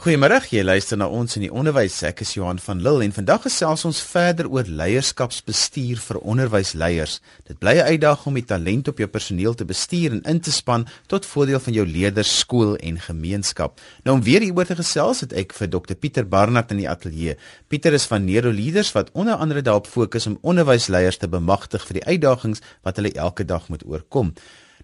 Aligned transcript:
Goeiemôre, 0.00 0.38
jy 0.48 0.62
luister 0.64 0.96
na 0.96 1.10
ons 1.12 1.36
in 1.36 1.42
die 1.44 1.50
onderwys. 1.52 1.98
Ek 2.08 2.22
is 2.24 2.30
Johan 2.32 2.56
van 2.64 2.78
Lille 2.80 3.04
en 3.04 3.12
vandag 3.12 3.42
gesels 3.44 3.82
ons 3.84 3.98
verder 4.00 4.46
oor 4.48 4.64
leierskapsbestuur 4.64 6.00
vir 6.00 6.18
onderwysleiers. 6.24 7.18
Dit 7.44 7.58
bly 7.60 7.74
'n 7.76 7.90
uitdaging 7.92 8.30
om 8.32 8.38
die 8.40 8.46
talent 8.48 8.88
op 8.88 8.96
jou 8.96 9.08
personeel 9.08 9.54
te 9.54 9.66
bestuur 9.66 10.12
en 10.12 10.22
in 10.22 10.40
te 10.40 10.50
span 10.50 10.86
tot 11.06 11.26
voordeel 11.26 11.60
van 11.60 11.72
jou 11.74 11.84
leerders, 11.86 12.38
skool 12.38 12.76
en 12.76 12.96
gemeenskap. 12.98 13.78
Nou 14.04 14.16
om 14.16 14.22
weer 14.22 14.40
hieroor 14.40 14.64
te 14.64 14.76
gesels, 14.76 15.20
het 15.20 15.32
ek 15.34 15.52
vir 15.52 15.68
Dr 15.68 15.94
Pieter 15.94 16.24
Barnard 16.24 16.70
in 16.70 16.78
die 16.78 16.88
ateljee. 16.88 17.36
Pieter 17.68 17.92
is 17.92 18.06
van 18.06 18.24
Nero 18.24 18.50
Leaders 18.50 18.92
wat 18.92 19.10
onder 19.12 19.34
andere 19.34 19.60
daarop 19.60 19.86
fokus 19.86 20.26
om 20.26 20.38
onderwysleiers 20.40 21.18
te 21.18 21.28
bemagtig 21.28 21.84
vir 21.86 22.00
die 22.00 22.06
uitdagings 22.06 22.60
wat 22.82 22.96
hulle 22.96 23.12
elke 23.12 23.44
dag 23.44 23.68
moet 23.68 23.84
oorkom. 23.84 24.32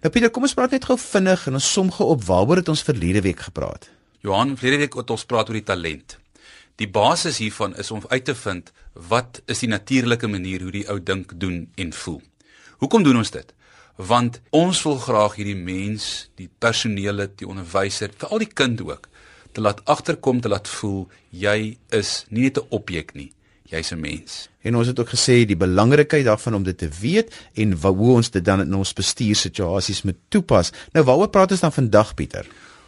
Nou 0.03 0.11
Pieter, 0.11 0.29
kom 0.29 0.43
ons 0.43 0.53
praat 0.53 0.71
net 0.71 0.85
gou 0.85 0.97
vinnig 0.97 1.47
en 1.47 1.53
ons 1.53 1.73
som 1.73 1.91
gou 1.91 2.07
op 2.07 2.23
waaroor 2.23 2.57
het 2.57 2.69
ons 2.69 2.83
verlede 2.83 3.21
week 3.21 3.39
gepraat. 3.39 3.96
Johan, 4.27 4.57
verlede 4.59 4.81
week 4.83 4.95
het 4.99 5.11
ons 5.13 5.23
praat 5.23 5.47
oor 5.47 5.55
die 5.55 5.63
talent. 5.63 6.17
Die 6.81 6.87
basis 6.91 7.37
hiervan 7.39 7.75
is 7.79 7.93
om 7.95 8.01
uit 8.11 8.25
te 8.27 8.33
vind 8.35 8.73
wat 9.07 9.39
is 9.47 9.61
die 9.63 9.69
natuurlike 9.71 10.27
manier 10.27 10.65
hoe 10.65 10.73
die 10.73 10.87
ou 10.91 10.97
dink, 10.99 11.31
doen 11.39 11.61
en 11.79 11.93
voel. 11.95 12.19
Hoekom 12.83 13.05
doen 13.05 13.21
ons 13.21 13.31
dit? 13.31 13.53
Want 13.95 14.41
ons 14.51 14.81
wil 14.83 14.97
graag 14.99 15.37
hierdie 15.39 15.55
mens, 15.55 16.27
die 16.35 16.49
personeel, 16.59 17.23
die 17.39 17.47
onderwyser, 17.47 18.11
veral 18.19 18.43
die 18.43 18.49
kind 18.51 18.83
ook, 18.83 19.07
te 19.55 19.63
laat 19.63 19.79
agterkom 19.87 20.43
te 20.43 20.51
laat 20.51 20.67
voel 20.67 21.07
jy 21.31 21.77
is 21.95 22.25
nie 22.27 22.49
net 22.49 22.59
'n 22.59 22.67
objek 22.69 23.15
nie, 23.15 23.31
jy's 23.71 23.93
'n 23.93 23.99
mens. 23.99 24.49
En 24.61 24.75
ons 24.75 24.87
het 24.87 24.99
ook 24.99 25.09
gesê 25.15 25.45
die 25.45 25.55
belangrikheid 25.55 26.25
daarvan 26.25 26.55
om 26.55 26.63
dit 26.63 26.77
te 26.77 26.89
weet 26.89 27.31
en 27.55 27.71
hoe 27.73 28.15
ons 28.15 28.29
dit 28.29 28.45
dan 28.45 28.61
in 28.61 28.73
ons 28.73 28.93
bestuursituasies 28.93 30.03
moet 30.03 30.19
toepas. 30.27 30.71
Nou 30.91 31.05
waaroor 31.05 31.29
praat 31.29 31.51
ons 31.51 31.59
dan 31.59 31.71
vandag 31.71 32.13
Pieter? 32.13 32.45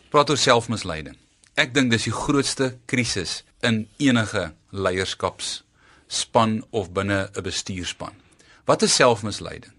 Praat 0.10 0.30
oor 0.30 0.38
selfmisleiding. 0.38 1.16
Ek 1.60 1.74
dink 1.76 1.92
dis 1.92 2.06
die 2.08 2.16
grootste 2.16 2.70
krisis 2.88 3.42
in 3.68 3.82
enige 4.00 4.46
leierskapsspan 4.72 6.54
of 6.72 6.94
binne 6.96 7.28
'n 7.36 7.44
bestuurspan. 7.44 8.14
Wat 8.64 8.82
is 8.82 8.96
selfmisleiding? 8.96 9.74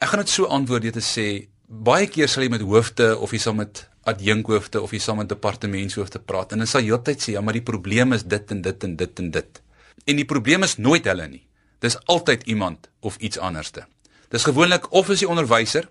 Ek 0.00 0.08
gaan 0.08 0.20
dit 0.24 0.28
so 0.28 0.46
antwoord 0.46 0.82
deur 0.82 0.92
te 0.92 1.00
sê 1.00 1.46
baie 1.68 2.06
keer 2.06 2.28
sal 2.28 2.42
jy 2.42 2.48
met 2.50 2.66
hoofde 2.66 3.18
of 3.18 3.30
jy 3.30 3.38
sal 3.38 3.54
met 3.54 3.86
adjunkhoofde 4.04 4.82
of 4.82 4.90
jy 4.90 4.98
sal 4.98 5.14
met 5.14 5.28
departementshoofde 5.28 6.18
praat 6.18 6.52
en 6.52 6.58
hulle 6.58 6.70
sal 6.70 6.82
heeltyd 6.82 7.22
sê 7.22 7.32
ja, 7.32 7.40
maar 7.40 7.54
die 7.54 7.68
probleem 7.70 8.12
is 8.12 8.24
dit 8.24 8.50
en 8.50 8.62
dit 8.62 8.84
en 8.84 8.96
dit 8.96 9.18
en 9.18 9.30
dit. 9.30 9.62
En 10.06 10.16
die 10.16 10.24
probleem 10.24 10.62
is 10.62 10.76
nooit 10.76 11.04
hulle 11.04 11.28
nie. 11.28 11.46
Dis 11.78 11.98
altyd 12.06 12.42
iemand 12.42 12.88
of 13.00 13.16
iets 13.16 13.38
anderste. 13.38 13.86
Dis 14.28 14.42
gewoonlik 14.42 14.90
of 14.92 15.08
is 15.08 15.18
die 15.18 15.28
onderwyser 15.28 15.88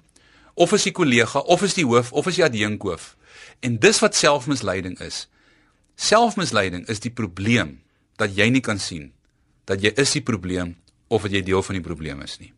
of 0.53 0.73
is 0.73 0.83
die 0.83 0.91
kollega 0.91 1.39
of 1.39 1.63
is 1.63 1.73
die 1.73 1.85
hoof 1.85 2.11
of 2.11 2.27
is 2.27 2.35
die 2.35 2.45
adjunkhoof. 2.45 3.15
En 3.61 3.77
dis 3.79 3.99
wat 3.99 4.15
selfmisleiding 4.15 4.99
is. 4.99 5.27
Selfmisleiding 6.01 6.87
is 6.89 7.01
die 7.03 7.11
probleem 7.13 7.75
dat 8.17 8.33
jy 8.33 8.47
nie 8.49 8.63
kan 8.65 8.79
sien 8.81 9.11
dat 9.69 9.83
jy 9.85 9.91
is 10.01 10.15
die 10.17 10.23
probleem 10.25 10.73
of 11.13 11.27
dat 11.27 11.35
jy 11.35 11.43
deel 11.45 11.61
van 11.61 11.77
die 11.77 11.85
probleem 11.85 12.23
is 12.25 12.39
nie. 12.41 12.49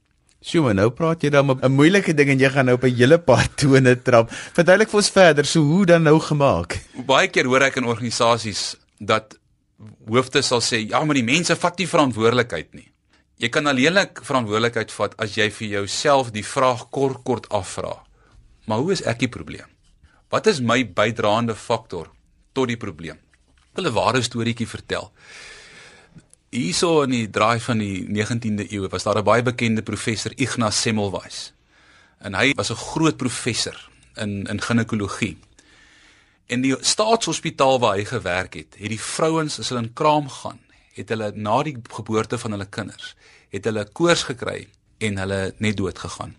Sjoe, 0.43 0.71
nou 0.75 0.89
praat 0.95 1.23
jy 1.23 1.29
dan 1.31 1.51
'n 1.51 1.71
moeilike 1.71 2.13
ding 2.15 2.29
en 2.29 2.39
jy 2.39 2.49
gaan 2.49 2.65
nou 2.65 2.75
op 2.75 2.83
'n 2.83 2.95
hele 2.95 3.17
paar 3.19 3.47
tone 3.59 3.95
trap. 4.01 4.31
Verduidelik 4.31 4.89
vir 4.89 4.97
ons 4.97 5.09
verder, 5.09 5.45
so 5.45 5.59
hoe 5.61 5.85
dan 5.85 6.03
nou 6.03 6.19
gemaak? 6.19 6.79
Baie 7.05 7.27
keer 7.27 7.45
hoor 7.45 7.61
ek 7.61 7.77
in 7.77 7.85
organisasies 7.85 8.75
dat 8.99 9.35
hoofde 10.07 10.41
sal 10.41 10.61
sê, 10.61 10.87
"Ja, 10.89 11.03
maar 11.03 11.15
die 11.15 11.23
mense 11.23 11.55
vat 11.55 11.77
nie 11.77 11.87
verantwoordelikheid 11.87 12.73
nie." 12.73 12.91
Jy 13.37 13.49
kan 13.49 13.67
alleenlik 13.67 14.23
verantwoordelikheid 14.23 14.91
vat 14.91 15.15
as 15.19 15.35
jy 15.35 15.49
vir 15.49 15.67
jouself 15.67 16.31
die 16.31 16.45
vraag 16.45 16.89
kort 16.91 17.23
kort 17.23 17.49
afvra. 17.49 18.03
Maar 18.67 18.77
hoe 18.77 18.91
is 18.91 19.01
ek 19.01 19.19
die 19.19 19.27
probleem? 19.29 19.67
Wat 20.29 20.47
is 20.47 20.61
my 20.61 20.83
bydraende 20.85 21.55
faktor 21.55 22.07
tot 22.53 22.67
die 22.67 22.77
probleem? 22.77 23.22
Wil 23.73 23.87
'n 23.89 23.93
ware 23.93 24.21
storieetjie 24.21 24.67
vertel. 24.67 25.11
Hierso 26.49 27.01
in 27.01 27.09
die 27.09 27.29
draai 27.29 27.59
van 27.59 27.77
die 27.77 28.05
19de 28.05 28.71
eeu 28.71 28.87
was 28.89 29.03
daar 29.03 29.17
'n 29.17 29.23
baie 29.23 29.41
bekende 29.41 29.81
professor 29.81 30.31
Ignaz 30.35 30.81
Semmelweis. 30.81 31.53
En 32.19 32.35
hy 32.35 32.53
was 32.55 32.69
'n 32.69 32.75
groot 32.75 33.17
professor 33.17 33.89
in 34.15 34.45
in 34.45 34.61
ginekologie. 34.61 35.37
In 36.45 36.61
die 36.61 36.75
staatshospitaal 36.79 37.79
waar 37.79 37.95
hy 37.95 38.05
gewerk 38.05 38.53
het, 38.53 38.75
het 38.77 38.89
die 38.89 39.01
vrouens 39.01 39.59
as 39.59 39.69
hulle 39.69 39.81
in 39.81 39.93
kraam 39.93 40.29
gaan, 40.29 40.59
het 40.93 41.09
hulle 41.09 41.31
na 41.35 41.63
die 41.63 41.77
geboorte 41.89 42.37
van 42.37 42.51
hulle 42.51 42.65
kinders, 42.65 43.15
het 43.49 43.65
hulle 43.65 43.85
koors 43.91 44.23
gekry 44.23 44.67
en 44.97 45.17
hulle 45.17 45.53
net 45.57 45.77
dood 45.77 45.99
gegaan. 45.99 46.35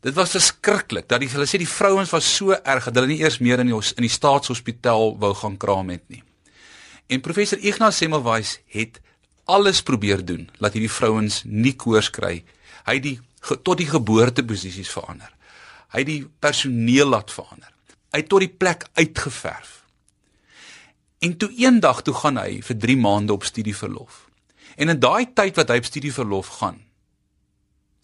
Dit 0.00 0.14
was 0.14 0.30
verskriklik 0.30 1.08
dat 1.08 1.20
die 1.20 1.28
hulle 1.28 1.46
sê 1.46 1.58
die 1.60 1.68
vrouens 1.68 2.10
was 2.10 2.36
so 2.36 2.50
erg 2.50 2.84
dat 2.84 2.94
hulle 2.94 3.06
nie 3.06 3.20
eers 3.20 3.38
meer 3.38 3.60
in 3.60 3.66
die 3.66 3.76
in 3.96 4.02
die 4.02 4.08
staatshospitaal 4.08 5.18
wou 5.18 5.34
gaan 5.34 5.56
kraam 5.56 5.88
het 5.88 6.08
nie. 6.08 6.22
En 7.10 7.20
professor 7.20 7.58
Ignaz 7.58 7.96
Semmelweis 7.98 8.60
het 8.70 9.00
alles 9.50 9.82
probeer 9.82 10.22
doen 10.24 10.46
dat 10.60 10.76
hierdie 10.76 10.92
vrouens 10.92 11.42
nie 11.44 11.74
koors 11.74 12.10
kry. 12.14 12.44
Hy 12.86 12.94
het 13.00 13.02
die 13.02 13.18
tot 13.64 13.80
die 13.80 13.88
geboorteposisies 13.88 14.92
verander. 14.92 15.32
Hy 15.90 16.04
het 16.04 16.06
die 16.06 16.22
personeel 16.44 17.10
laat 17.10 17.32
verander. 17.34 17.72
Hy 18.14 18.22
het 18.22 18.30
tot 18.30 18.44
die 18.44 18.52
plek 18.52 18.86
uitgeverf. 18.94 19.80
En 21.18 21.34
toe 21.36 21.50
eendag 21.58 22.04
toe 22.06 22.14
gaan 22.14 22.38
hy 22.38 22.60
vir 22.64 22.78
3 22.86 22.96
maande 23.00 23.34
op 23.34 23.48
studieverlof. 23.48 24.22
En 24.76 24.92
in 24.92 25.02
daai 25.02 25.32
tyd 25.34 25.58
wat 25.58 25.72
hy 25.72 25.80
op 25.82 25.90
studieverlof 25.90 26.54
gaan, 26.60 26.78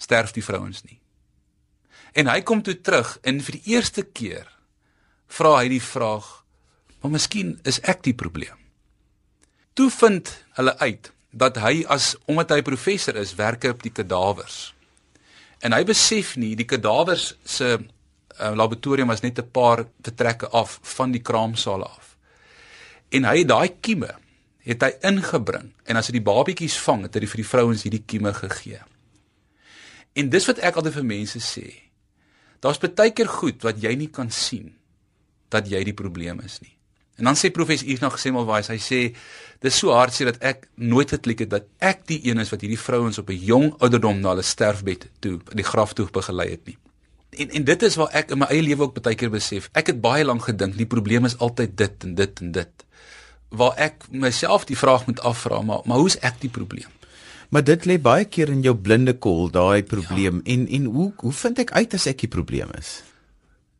sterf 0.02 0.34
die 0.34 0.44
vrouens 0.44 0.82
nie. 0.82 0.98
En 2.16 2.26
hy 2.32 2.40
kom 2.42 2.64
toe 2.64 2.74
terug 2.80 3.16
en 3.22 3.38
vir 3.44 3.60
die 3.60 3.76
eerste 3.76 4.02
keer 4.02 4.50
vra 5.30 5.60
hy 5.60 5.68
die 5.78 5.82
vraag: 5.82 6.42
"Maar 7.00 7.20
miskien 7.20 7.58
is 7.62 7.80
ek 7.80 8.02
die 8.02 8.14
probleem." 8.14 8.66
Toe 9.76 9.91
vind 9.92 10.31
hulle 10.56 10.72
uit 10.78 11.10
dat 11.37 11.59
hy 11.60 11.82
as 11.92 12.14
omdat 12.25 12.54
hy 12.54 12.62
professor 12.64 13.16
is, 13.20 13.34
werk 13.37 13.66
op 13.69 13.82
die 13.84 13.92
kadawers. 13.92 14.72
En 15.60 15.76
hy 15.76 15.82
besef 15.84 16.37
nie 16.41 16.54
die 16.56 16.64
kadawers 16.69 17.34
se 17.44 17.75
uh, 17.76 18.53
laboratorium 18.56 19.12
was 19.12 19.20
net 19.20 19.38
'n 19.38 19.50
paar 19.50 19.84
vertrekke 20.00 20.48
af 20.48 20.78
van 20.97 21.12
die 21.12 21.20
kraamsaal 21.20 21.84
af. 21.84 22.16
En 23.12 23.25
hy 23.25 23.38
het 23.38 23.48
daai 23.48 23.69
kieme 23.81 24.15
het 24.66 24.82
hy 24.82 24.92
ingebring 25.03 25.72
en 25.84 25.97
as 25.97 26.09
hy 26.09 26.16
die 26.16 26.26
babatjies 26.26 26.78
vang, 26.82 27.03
het 27.03 27.15
hy 27.15 27.26
vir 27.26 27.42
die 27.42 27.50
vrouens 27.50 27.82
hierdie 27.82 28.03
kieme 28.06 28.32
gegee. 28.34 28.81
En 30.16 30.31
dis 30.31 30.47
wat 30.47 30.59
ek 30.59 30.76
altyd 30.76 30.94
vir 30.94 31.04
mense 31.04 31.38
sê. 31.38 31.66
Daar's 32.60 32.81
baie 32.81 33.12
keer 33.12 33.28
goed 33.28 33.62
wat 33.62 33.82
jy 33.82 33.94
nie 33.94 34.10
kan 34.10 34.31
sien 34.31 34.75
dat 35.48 35.69
jy 35.69 35.84
die 35.84 35.94
probleem 35.94 36.41
is 36.41 36.60
nie. 36.60 36.75
En 37.16 37.25
dan 37.25 37.37
sê 37.37 37.50
professor 37.50 37.88
Eve 37.88 38.04
nog 38.04 38.19
Semmelweis, 38.21 38.69
hy 38.69 38.77
sê 38.81 39.00
dis 39.65 39.78
so 39.81 39.94
hartseer 39.97 40.34
dat 40.34 40.43
ek 40.44 40.66
nooit 40.77 41.10
geklik 41.15 41.47
het 41.47 41.53
dat 41.54 41.69
ek 41.81 42.04
die 42.10 42.19
een 42.28 42.43
is 42.43 42.50
wat 42.53 42.60
hierdie 42.65 42.81
vrouens 42.81 43.19
op 43.19 43.31
'n 43.32 43.41
jong 43.41 43.71
ouderdom 43.81 44.21
na 44.21 44.34
hulle 44.34 44.44
sterfbed 44.44 45.09
toe 45.21 45.41
die 45.54 45.65
graf 45.65 45.94
toe 45.97 46.09
begelei 46.12 46.50
het 46.50 46.66
nie. 46.66 46.77
En 47.41 47.50
en 47.50 47.65
dit 47.65 47.82
is 47.82 47.97
waar 47.97 48.12
ek 48.12 48.31
in 48.31 48.38
my 48.38 48.47
eie 48.47 48.62
lewe 48.62 48.82
ook 48.82 49.00
baie 49.00 49.16
keer 49.16 49.31
besef. 49.31 49.69
Ek 49.72 49.87
het 49.87 50.00
baie 50.00 50.25
lank 50.25 50.44
gedink 50.44 50.77
die 50.77 50.87
probleem 50.87 51.25
is 51.25 51.38
altyd 51.38 51.77
dit 51.77 52.04
en 52.04 52.15
dit 52.15 52.41
en 52.41 52.53
dit. 52.53 52.84
Waar 53.48 53.75
ek 53.77 54.04
myself 54.10 54.65
die 54.65 54.77
vraag 54.77 55.06
moet 55.06 55.21
afvra, 55.21 55.62
maar 55.62 55.81
maar 55.84 55.98
hoe 55.98 56.06
is 56.06 56.19
ek 56.19 56.41
die 56.41 56.50
probleem? 56.50 56.91
Maar 57.48 57.65
dit 57.65 57.84
lê 57.84 57.98
baie 58.00 58.25
keer 58.25 58.48
in 58.48 58.62
jou 58.62 58.75
blinde 58.75 59.15
kol, 59.19 59.50
daai 59.50 59.83
probleem. 59.83 60.43
Ja. 60.44 60.53
En 60.53 60.69
en 60.69 60.84
hoe 60.84 61.12
hoe 61.16 61.33
vind 61.33 61.59
ek 61.59 61.71
uit 61.71 61.94
as 61.94 62.06
ek 62.06 62.19
die 62.19 62.28
probleem 62.28 62.69
is? 62.78 63.03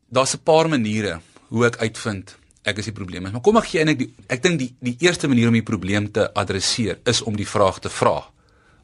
Daar's 0.09 0.35
'n 0.35 0.43
paar 0.43 0.69
maniere 0.69 1.21
hoe 1.49 1.67
ek 1.67 1.77
uitvind 1.77 2.37
ek 2.67 2.81
is 2.83 2.91
die 2.91 2.97
probleem. 2.97 3.29
Maar 3.31 3.45
kom 3.45 3.59
ek 3.61 3.71
gee 3.71 3.83
eintlik 3.83 3.99
die 4.03 4.09
ek 4.33 4.43
dink 4.43 4.59
die 4.61 4.71
die 4.81 4.97
eerste 5.07 5.31
manier 5.31 5.51
om 5.53 5.59
die 5.59 5.67
probleem 5.67 6.11
te 6.13 6.27
adresseer 6.35 7.01
is 7.07 7.23
om 7.23 7.37
die 7.39 7.49
vraag 7.49 7.81
te 7.85 7.93
vra. 7.93 8.19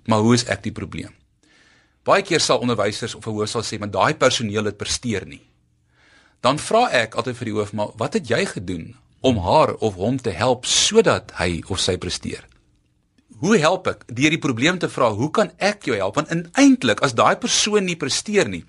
Maar 0.06 0.22
hoe 0.24 0.34
is 0.34 0.46
ek 0.50 0.62
die 0.66 0.74
probleem? 0.74 1.12
Baie 2.06 2.24
keer 2.26 2.42
sal 2.42 2.62
onderwysers 2.62 3.14
of 3.14 3.26
'n 3.26 3.30
hoof 3.30 3.48
sal 3.48 3.62
sê, 3.62 3.78
"Maar 3.78 3.90
daai 3.90 4.14
personeel 4.14 4.64
het 4.64 4.76
presteer 4.76 5.26
nie." 5.26 5.42
Dan 6.40 6.58
vra 6.58 6.90
ek 6.90 7.14
altyd 7.14 7.36
vir 7.36 7.44
die 7.44 7.54
hoof, 7.54 7.72
"Maar 7.72 7.88
wat 7.96 8.14
het 8.14 8.28
jy 8.28 8.44
gedoen 8.46 8.96
om 9.20 9.38
haar 9.38 9.74
of 9.74 9.94
hom 9.94 10.18
te 10.18 10.30
help 10.30 10.66
sodat 10.66 11.32
hy 11.38 11.62
of 11.68 11.78
sy 11.80 11.96
presteer?" 11.96 12.44
Hoe 13.38 13.58
help 13.58 13.86
ek? 13.86 14.04
Deur 14.06 14.30
die 14.30 14.38
probleem 14.38 14.78
te 14.78 14.88
vra, 14.88 15.10
hoe 15.10 15.30
kan 15.30 15.50
ek 15.58 15.82
jou 15.84 15.96
help? 15.96 16.14
Want 16.14 16.28
eintlik 16.52 17.00
as 17.02 17.14
daai 17.14 17.36
persoon 17.36 17.84
nie 17.84 17.96
presteer 17.96 18.48
nie, 18.48 18.64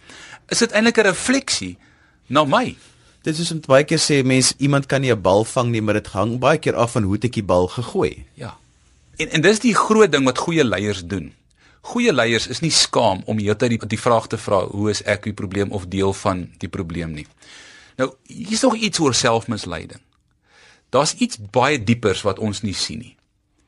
is 0.49 0.59
dit 0.59 0.71
eintlik 0.71 0.97
'n 0.97 1.05
refleksie 1.05 1.77
na 2.27 2.43
my. 2.43 2.75
Dit 3.23 3.39
is 3.39 3.51
om 3.55 3.61
baie 3.63 3.85
keer 3.87 4.01
sê 4.03 4.19
mense 4.27 4.55
iemand 4.59 4.85
kan 4.91 5.01
nie 5.01 5.11
'n 5.11 5.21
bal 5.21 5.45
vang 5.45 5.69
nie, 5.71 5.81
maar 5.81 5.93
dit 5.93 6.07
hang 6.07 6.39
baie 6.39 6.57
keer 6.57 6.75
af 6.75 6.91
van 6.91 7.03
hoe 7.03 7.17
ek 7.17 7.33
die 7.33 7.43
bal 7.43 7.67
gegooi. 7.67 8.25
Ja. 8.33 8.57
En 9.17 9.29
en 9.29 9.41
dis 9.41 9.59
die 9.59 9.75
groot 9.75 10.11
ding 10.11 10.25
wat 10.25 10.37
goeie 10.37 10.63
leiers 10.63 11.05
doen. 11.05 11.33
Goeie 11.81 12.13
leiers 12.13 12.47
is 12.47 12.59
nie 12.59 12.71
skaam 12.71 13.21
om 13.25 13.37
heeltyd 13.37 13.69
die, 13.69 13.87
die 13.87 13.99
vraag 13.99 14.27
te 14.27 14.37
vra, 14.37 14.65
hoe 14.65 14.89
is 14.89 15.01
ek 15.03 15.23
die 15.23 15.33
probleem 15.33 15.71
of 15.71 15.87
deel 15.87 16.13
van 16.13 16.49
die 16.57 16.69
probleem 16.69 17.11
nie. 17.11 17.27
Nou, 17.97 18.11
hier's 18.27 18.61
nog 18.61 18.75
iets 18.75 18.99
oor 18.99 19.13
selfmisleiding. 19.13 20.01
Daar's 20.89 21.13
iets 21.13 21.37
baie 21.37 21.83
diepers 21.83 22.21
wat 22.21 22.39
ons 22.39 22.61
nie 22.61 22.73
sien 22.73 22.99
nie. 22.99 23.15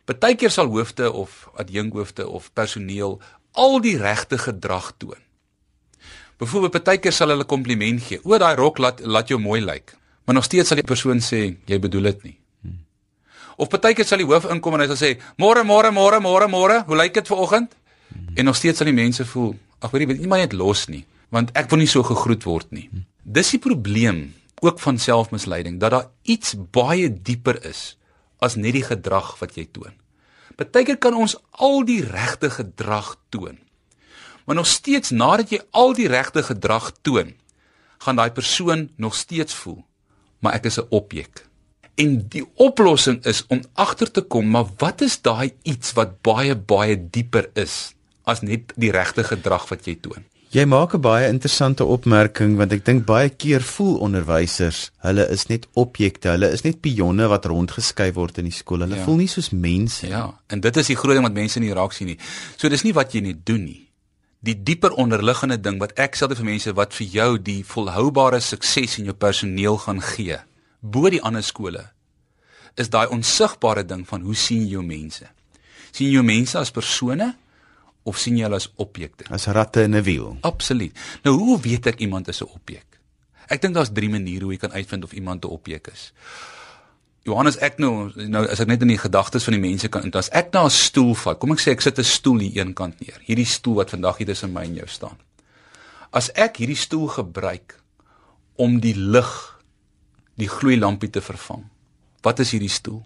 Partykeer 0.06 0.51
sal 0.51 0.68
hoofde 0.68 1.12
of 1.12 1.50
adjunkhoofde 1.56 2.28
of 2.28 2.54
personeel 2.54 3.22
al 3.51 3.80
die 3.81 3.98
regte 3.98 4.38
gedrag 4.38 4.94
toon. 4.98 5.22
Byvoorbeeld 6.38 6.72
partykeer 6.72 7.14
sal 7.16 7.32
hulle 7.32 7.46
kompliment 7.48 8.02
gee. 8.04 8.20
O, 8.24 8.38
daai 8.38 8.56
rok 8.60 8.80
laat 8.84 9.00
laat 9.06 9.32
jou 9.32 9.40
mooi 9.40 9.62
lyk. 9.64 9.96
Maar 10.26 10.36
nog 10.36 10.44
steeds 10.44 10.72
sal 10.72 10.82
die 10.82 10.88
persoon 10.88 11.22
sê 11.24 11.56
jy 11.66 11.80
bedoel 11.80 12.12
dit 12.12 12.24
nie. 12.24 12.38
Of 13.56 13.72
partykeer 13.72 14.08
sal 14.08 14.20
die 14.20 14.28
hoof 14.28 14.50
inkom 14.52 14.76
en 14.76 14.84
hy 14.84 14.88
sal 14.92 15.00
sê: 15.00 15.12
"Môre, 15.40 15.64
môre, 15.64 15.92
môre, 15.96 16.20
môre, 16.20 16.48
môre, 16.52 16.84
hoe 16.88 16.98
lyk 17.00 17.14
dit 17.14 17.28
vanoggend?" 17.28 17.76
En 18.36 18.46
nog 18.46 18.56
steeds 18.56 18.78
sal 18.78 18.92
die 18.92 18.96
mense 18.96 19.26
voel: 19.26 19.56
"Ag, 19.80 19.92
weet 19.92 20.10
jy, 20.10 20.18
nie 20.18 20.28
maar 20.28 20.44
net 20.44 20.54
los 20.54 20.88
nie, 20.88 21.06
want 21.30 21.52
ek 21.56 21.70
wil 21.70 21.80
nie 21.80 21.88
so 21.88 22.04
gegroet 22.04 22.44
word 22.44 22.72
nie." 22.72 22.90
Dis 23.24 23.52
die 23.56 23.60
probleem 23.60 24.34
ook 24.62 24.80
van 24.80 24.98
selfmisleiding 25.00 25.80
dat 25.80 25.92
daar 25.92 26.10
iets 26.24 26.56
baie 26.72 27.10
dieper 27.10 27.64
is 27.66 27.98
as 28.40 28.56
net 28.56 28.74
die 28.74 28.84
gedrag 28.84 29.38
wat 29.40 29.56
jy 29.56 29.68
toon. 29.72 29.94
Partykeer 30.56 30.98
kan 30.98 31.14
ons 31.14 31.36
al 31.52 31.84
die 31.88 32.02
regte 32.04 32.50
gedrag 32.50 33.16
toon. 33.30 33.58
Maar 34.46 34.56
nog 34.56 34.68
steeds 34.68 35.10
nadat 35.10 35.50
jy 35.50 35.62
al 35.72 35.94
die 35.98 36.08
regte 36.08 36.44
gedrag 36.44 36.92
toon, 37.02 37.34
gaan 37.98 38.20
daai 38.20 38.32
persoon 38.32 38.90
nog 38.96 39.16
steeds 39.16 39.54
voel, 39.54 39.82
maar 40.40 40.54
ek 40.54 40.66
is 40.70 40.80
'n 40.80 40.88
objek. 40.90 41.46
En 41.96 42.28
die 42.28 42.46
oplossing 42.56 43.24
is 43.26 43.44
om 43.48 43.64
agter 43.74 44.12
te 44.12 44.22
kom, 44.22 44.50
maar 44.50 44.66
wat 44.78 45.02
is 45.02 45.22
daai 45.22 45.54
iets 45.64 45.94
wat 45.94 46.22
baie 46.22 46.56
baie 46.56 47.10
dieper 47.10 47.50
is 47.54 47.94
as 48.24 48.42
net 48.42 48.74
die 48.76 48.92
regte 48.92 49.24
gedrag 49.24 49.70
wat 49.70 49.86
jy 49.86 49.96
toon? 50.02 50.26
Jy 50.50 50.66
maak 50.66 50.94
'n 50.94 51.02
baie 51.02 51.28
interessante 51.28 51.84
opmerking 51.84 52.58
want 52.58 52.72
ek 52.72 52.86
dink 52.86 53.06
baie 53.06 53.30
keer 53.30 53.62
voel 53.62 53.98
onderwysers, 53.98 54.92
hulle 54.98 55.28
is 55.30 55.48
net 55.48 55.68
objekte, 55.74 56.30
hulle 56.30 56.52
is 56.52 56.62
net 56.64 56.82
pionne 56.82 57.28
wat 57.28 57.46
rondgeskuif 57.46 58.14
word 58.14 58.38
in 58.38 58.44
die 58.44 58.54
skool. 58.54 58.80
Hulle 58.80 58.96
ja. 58.96 59.04
voel 59.04 59.16
nie 59.16 59.28
soos 59.28 59.50
mense 59.50 60.06
nie. 60.06 60.12
Ja, 60.12 60.40
en 60.48 60.60
dit 60.60 60.78
is 60.78 60.88
die 60.88 60.96
groot 60.96 61.16
ding 61.16 61.26
wat 61.26 61.34
mense 61.34 61.60
nie 61.60 61.74
raak 61.74 61.92
sien 61.94 62.08
nie. 62.08 62.18
So 62.58 62.70
dis 62.70 62.84
nie 62.84 62.94
wat 62.94 63.12
jy 63.14 63.22
net 63.22 63.46
doen 63.46 63.64
nie. 63.66 63.85
Die 64.46 64.56
dieper 64.64 64.94
onderliggende 64.94 65.58
ding 65.58 65.80
wat 65.82 65.96
ek 65.98 66.18
sê 66.18 66.30
vir 66.30 66.46
mense 66.46 66.74
wat 66.78 66.94
vir 66.94 67.08
jou 67.08 67.32
die 67.42 67.64
volhoubare 67.66 68.40
sukses 68.40 69.00
in 69.00 69.10
jou 69.10 69.16
personeel 69.18 69.80
gaan 69.82 70.02
gee, 70.02 70.38
bo 70.82 71.10
die 71.10 71.22
ander 71.22 71.44
skole, 71.44 71.88
is 72.78 72.92
daai 72.94 73.08
onsigbare 73.08 73.84
ding 73.88 74.06
van 74.06 74.22
hoe 74.22 74.36
sien 74.36 74.62
jy 74.62 74.76
jou 74.78 74.84
mense? 74.86 75.26
Sien 75.92 76.08
jy 76.08 76.20
jou 76.20 76.28
mense 76.28 76.60
as 76.60 76.72
persone? 76.72 77.34
of 78.06 78.20
sien 78.22 78.38
jy 78.38 78.46
hulle 78.46 78.60
as 78.62 78.68
objekte? 78.82 79.26
As 79.34 79.48
ratte 79.50 79.84
in 79.84 79.96
'n 79.96 80.04
wiel. 80.04 80.38
Absoluut. 80.42 80.94
Nou 81.24 81.34
hoe 81.38 81.60
weet 81.60 81.88
ek 81.88 82.00
iemand 82.00 82.28
is 82.28 82.42
'n 82.42 82.50
objek? 82.54 82.86
Ek 83.48 83.62
dink 83.62 83.74
daar's 83.74 83.94
drie 83.94 84.10
maniere 84.10 84.44
hoe 84.44 84.54
jy 84.54 84.60
kan 84.60 84.72
uitvind 84.72 85.04
of 85.04 85.14
iemand 85.14 85.46
'n 85.46 85.50
objek 85.50 85.88
is. 85.88 86.14
Johannes 87.25 87.57
ek 87.57 87.80
nou 87.81 88.12
nou 88.30 88.44
as 88.45 88.60
ek 88.62 88.69
net 88.69 88.83
in 88.86 88.92
die 88.94 89.01
gedagtes 89.01 89.48
van 89.48 89.56
die 89.57 89.63
mense 89.63 89.89
kan 89.89 90.12
as 90.13 90.30
ek 90.30 90.54
na 90.54 90.66
'n 90.66 90.69
stoel 90.69 91.16
vat. 91.16 91.39
Kom 91.39 91.51
ek 91.51 91.60
sê 91.60 91.72
ek 91.72 91.81
sit 91.81 91.98
'n 91.98 92.04
stoel 92.04 92.39
hier 92.39 92.62
een 92.62 92.74
kant 92.74 93.00
neer. 93.01 93.18
Hierdie 93.25 93.50
stoel 93.50 93.75
wat 93.81 93.89
vandag 93.89 94.18
hier 94.18 94.27
tussen 94.27 94.54
my 94.54 94.63
en 94.63 94.75
jou 94.75 94.88
staan. 94.88 95.18
As 96.13 96.30
ek 96.36 96.57
hierdie 96.57 96.77
stoel 96.77 97.07
gebruik 97.07 97.81
om 98.56 98.80
die 98.80 98.94
lig 98.94 99.60
die 100.38 100.48
gloeilampie 100.48 101.10
te 101.10 101.22
vervang. 101.22 101.66
Wat 102.22 102.39
is 102.39 102.51
hierdie 102.51 102.69
stoel? 102.69 103.06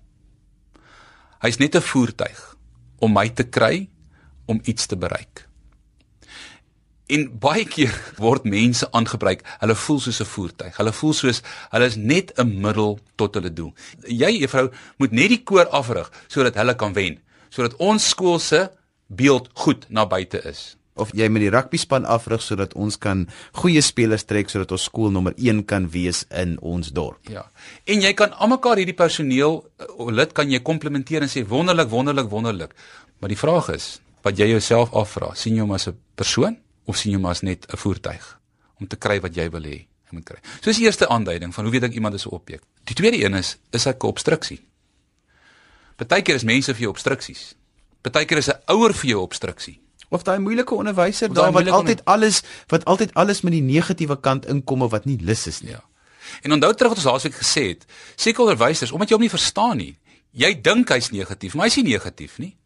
Hy's 1.41 1.59
net 1.59 1.75
'n 1.75 1.81
voertuig 1.81 2.57
om 2.99 3.13
my 3.13 3.29
te 3.29 3.43
kry 3.43 3.89
om 4.45 4.59
iets 4.63 4.85
te 4.85 4.97
bereik. 4.97 5.48
En 7.09 7.25
baie 7.41 7.65
keer 7.65 7.93
word 8.23 8.45
mense 8.45 8.85
aangebruik. 8.93 9.41
Hulle 9.63 9.75
voel 9.75 9.99
soos 10.05 10.21
'n 10.21 10.29
voertuig. 10.29 10.75
Hulle 10.77 10.93
voel 10.93 11.13
soos 11.13 11.41
hulle 11.73 11.85
is 11.85 11.95
net 11.97 12.33
'n 12.37 12.61
middel 12.61 12.99
tot 13.15 13.33
hulle 13.33 13.53
doel. 13.53 13.73
Jy 14.05 14.31
juffrou 14.41 14.69
moet 14.97 15.11
net 15.11 15.29
die 15.29 15.43
koor 15.43 15.67
afrig 15.69 16.11
sodat 16.27 16.55
hulle 16.55 16.75
kan 16.75 16.93
wen, 16.93 17.19
sodat 17.49 17.75
ons 17.79 18.09
skool 18.09 18.39
se 18.39 18.69
beeld 19.07 19.49
goed 19.53 19.85
na 19.89 20.05
buite 20.05 20.41
is. 20.45 20.77
Of 20.99 21.11
jy 21.15 21.29
met 21.31 21.41
die 21.41 21.49
rugby 21.49 21.77
span 21.77 22.05
afrig 22.05 22.41
sodat 22.41 22.73
ons 22.73 22.97
kan 22.97 23.27
goeie 23.57 23.81
spelers 23.81 24.23
trek 24.23 24.49
sodat 24.49 24.71
ons 24.71 24.83
skool 24.83 25.11
nommer 25.11 25.33
1 25.37 25.65
kan 25.65 25.89
wees 25.89 26.25
in 26.29 26.59
ons 26.61 26.91
dorp. 26.91 27.19
Ja. 27.31 27.47
En 27.85 28.01
jy 28.01 28.13
kan 28.13 28.35
almekaar 28.37 28.77
hierdie 28.77 28.97
personeel 28.97 29.63
eh, 29.79 29.85
lid 30.11 30.33
kan 30.33 30.51
jy 30.51 30.59
komplimenteer 30.59 31.25
en 31.25 31.31
sê 31.31 31.45
wonderlik, 31.47 31.89
wonderlik, 31.89 32.29
wonderlik. 32.29 32.75
Maar 33.19 33.29
die 33.29 33.39
vraag 33.39 33.69
is, 33.73 33.99
wat 34.21 34.37
jy 34.37 34.51
jouself 34.51 34.93
afvra, 34.93 35.33
sien 35.35 35.55
jy 35.55 35.63
hom 35.63 35.71
as 35.73 35.87
'n 35.87 35.97
persoon 36.15 36.57
of 36.89 36.97
sien 36.97 37.13
jy 37.13 37.21
hom 37.21 37.29
as 37.29 37.43
net 37.45 37.67
'n 37.69 37.77
voertuig 37.77 38.25
om 38.79 38.87
te 38.87 38.97
kry 38.97 39.19
wat 39.21 39.35
jy 39.35 39.49
wil 39.49 39.63
hê 39.63 39.85
hy 40.09 40.17
moet 40.17 40.25
kry. 40.25 40.39
So 40.61 40.69
is 40.69 40.77
die 40.81 40.85
eerste 40.85 41.07
aanduiding 41.07 41.53
van 41.53 41.63
hoe 41.63 41.73
weet 41.73 41.83
ek 41.83 41.93
iemand 41.93 42.15
is 42.15 42.25
'n 42.25 42.33
objek. 42.33 42.61
Die 42.83 42.95
tweede 42.95 43.21
een 43.23 43.33
is 43.33 43.57
is 43.71 43.85
ek 43.85 44.03
'n 44.03 44.07
obstruksie. 44.07 44.61
Partykeer 45.95 46.35
is 46.35 46.43
mense 46.43 46.73
vir 46.73 46.81
jou 46.81 46.91
obstruksies. 46.91 47.55
Partykeer 48.01 48.37
is 48.37 48.49
'n 48.49 48.61
ouer 48.65 48.93
vir 48.93 49.09
jou 49.09 49.21
obstruksie. 49.21 49.79
Of 50.09 50.23
daai 50.23 50.39
moeilike 50.39 50.73
onderwyser 50.73 51.33
daar 51.33 51.51
wat 51.51 51.67
altyd 51.67 52.05
alles 52.05 52.41
wat 52.67 52.85
altyd 52.85 53.13
alles 53.13 53.41
met 53.41 53.51
die 53.51 53.61
negatiewe 53.61 54.19
kant 54.19 54.45
inkom 54.45 54.81
of 54.81 54.91
wat 54.91 55.05
nie 55.05 55.19
lus 55.21 55.47
is 55.47 55.61
nie. 55.61 55.71
Ja. 55.71 55.83
En 56.41 56.51
onthou 56.51 56.73
terug 56.73 56.95
wat 56.95 56.97
ons 56.97 57.11
laasweek 57.11 57.35
gesê 57.35 57.67
het, 57.67 57.85
seker 58.15 58.41
onderwysers 58.41 58.91
omdat 58.91 59.09
jy 59.09 59.13
hom 59.13 59.21
nie 59.21 59.29
verstaan 59.29 59.77
nie. 59.77 59.97
Jy 60.31 60.61
dink 60.61 60.89
hy's 60.89 61.09
negatief, 61.09 61.53
maar 61.53 61.65
hy's 61.65 61.75
nie 61.75 61.93
negatief 61.93 62.37
nie 62.37 62.58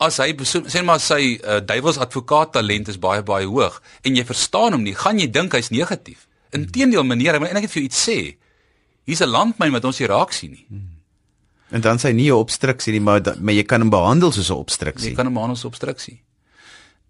as 0.00 0.16
hy 0.22 0.32
sê 0.48 0.80
maar 0.84 1.00
sy 1.00 1.36
uh, 1.36 1.60
duiwels 1.60 1.98
advokaat 2.00 2.54
talent 2.56 2.88
is 2.88 2.98
baie 3.00 3.22
baie 3.22 3.46
hoog 3.46 3.80
en 4.02 4.16
jy 4.16 4.24
verstaan 4.24 4.72
hom 4.72 4.86
nie, 4.86 4.94
gaan 4.96 5.20
jy 5.20 5.28
dink 5.28 5.52
hy's 5.52 5.68
negatief. 5.70 6.26
Inteendeel 6.56 7.04
meneer, 7.04 7.36
ek 7.36 7.44
wil 7.44 7.50
eintlik 7.50 7.70
vir 7.70 7.82
jou 7.82 7.88
iets 7.90 8.00
sê. 8.08 8.18
Hier's 9.04 9.20
'n 9.20 9.28
landmyn 9.28 9.72
wat 9.72 9.84
ons 9.84 9.98
hier 9.98 10.08
raak 10.08 10.32
sien 10.32 10.52
nie. 10.56 10.66
Hmm. 10.68 10.96
En 11.70 11.80
dan 11.80 11.98
sê 11.98 12.14
nie 12.14 12.30
'n 12.32 12.40
obstruksie 12.40 12.92
nie, 12.92 13.00
maar 13.00 13.20
maar 13.38 13.54
jy 13.54 13.62
kan 13.62 13.80
hom 13.80 13.90
behandel 13.90 14.32
soos 14.32 14.50
'n 14.50 14.56
obstruksie. 14.64 15.10
Jy 15.10 15.16
kan 15.16 15.26
hom 15.26 15.34
behandel 15.34 15.56
as 15.56 15.64
'n 15.64 15.68
obstruksie. 15.68 16.22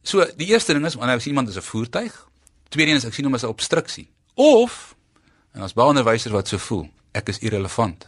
So, 0.02 0.24
die 0.36 0.46
eerste 0.46 0.72
ding 0.72 0.86
is 0.86 0.94
wanneer 0.94 1.16
as 1.16 1.26
iemand 1.26 1.48
is 1.48 1.56
'n 1.56 1.62
voertuig, 1.62 2.26
tweede 2.68 2.90
een 2.90 2.96
is 2.96 3.04
ek 3.04 3.14
sien 3.14 3.24
hom 3.24 3.34
as 3.34 3.44
'n 3.44 3.54
obstruksie. 3.54 4.08
Of 4.34 4.96
en 5.54 5.62
as 5.62 5.72
baie 5.72 5.88
onderwysers 5.88 6.32
wat 6.32 6.48
so 6.48 6.58
voel, 6.58 6.88
ek 7.12 7.28
is 7.28 7.38
irrelevant. 7.38 8.06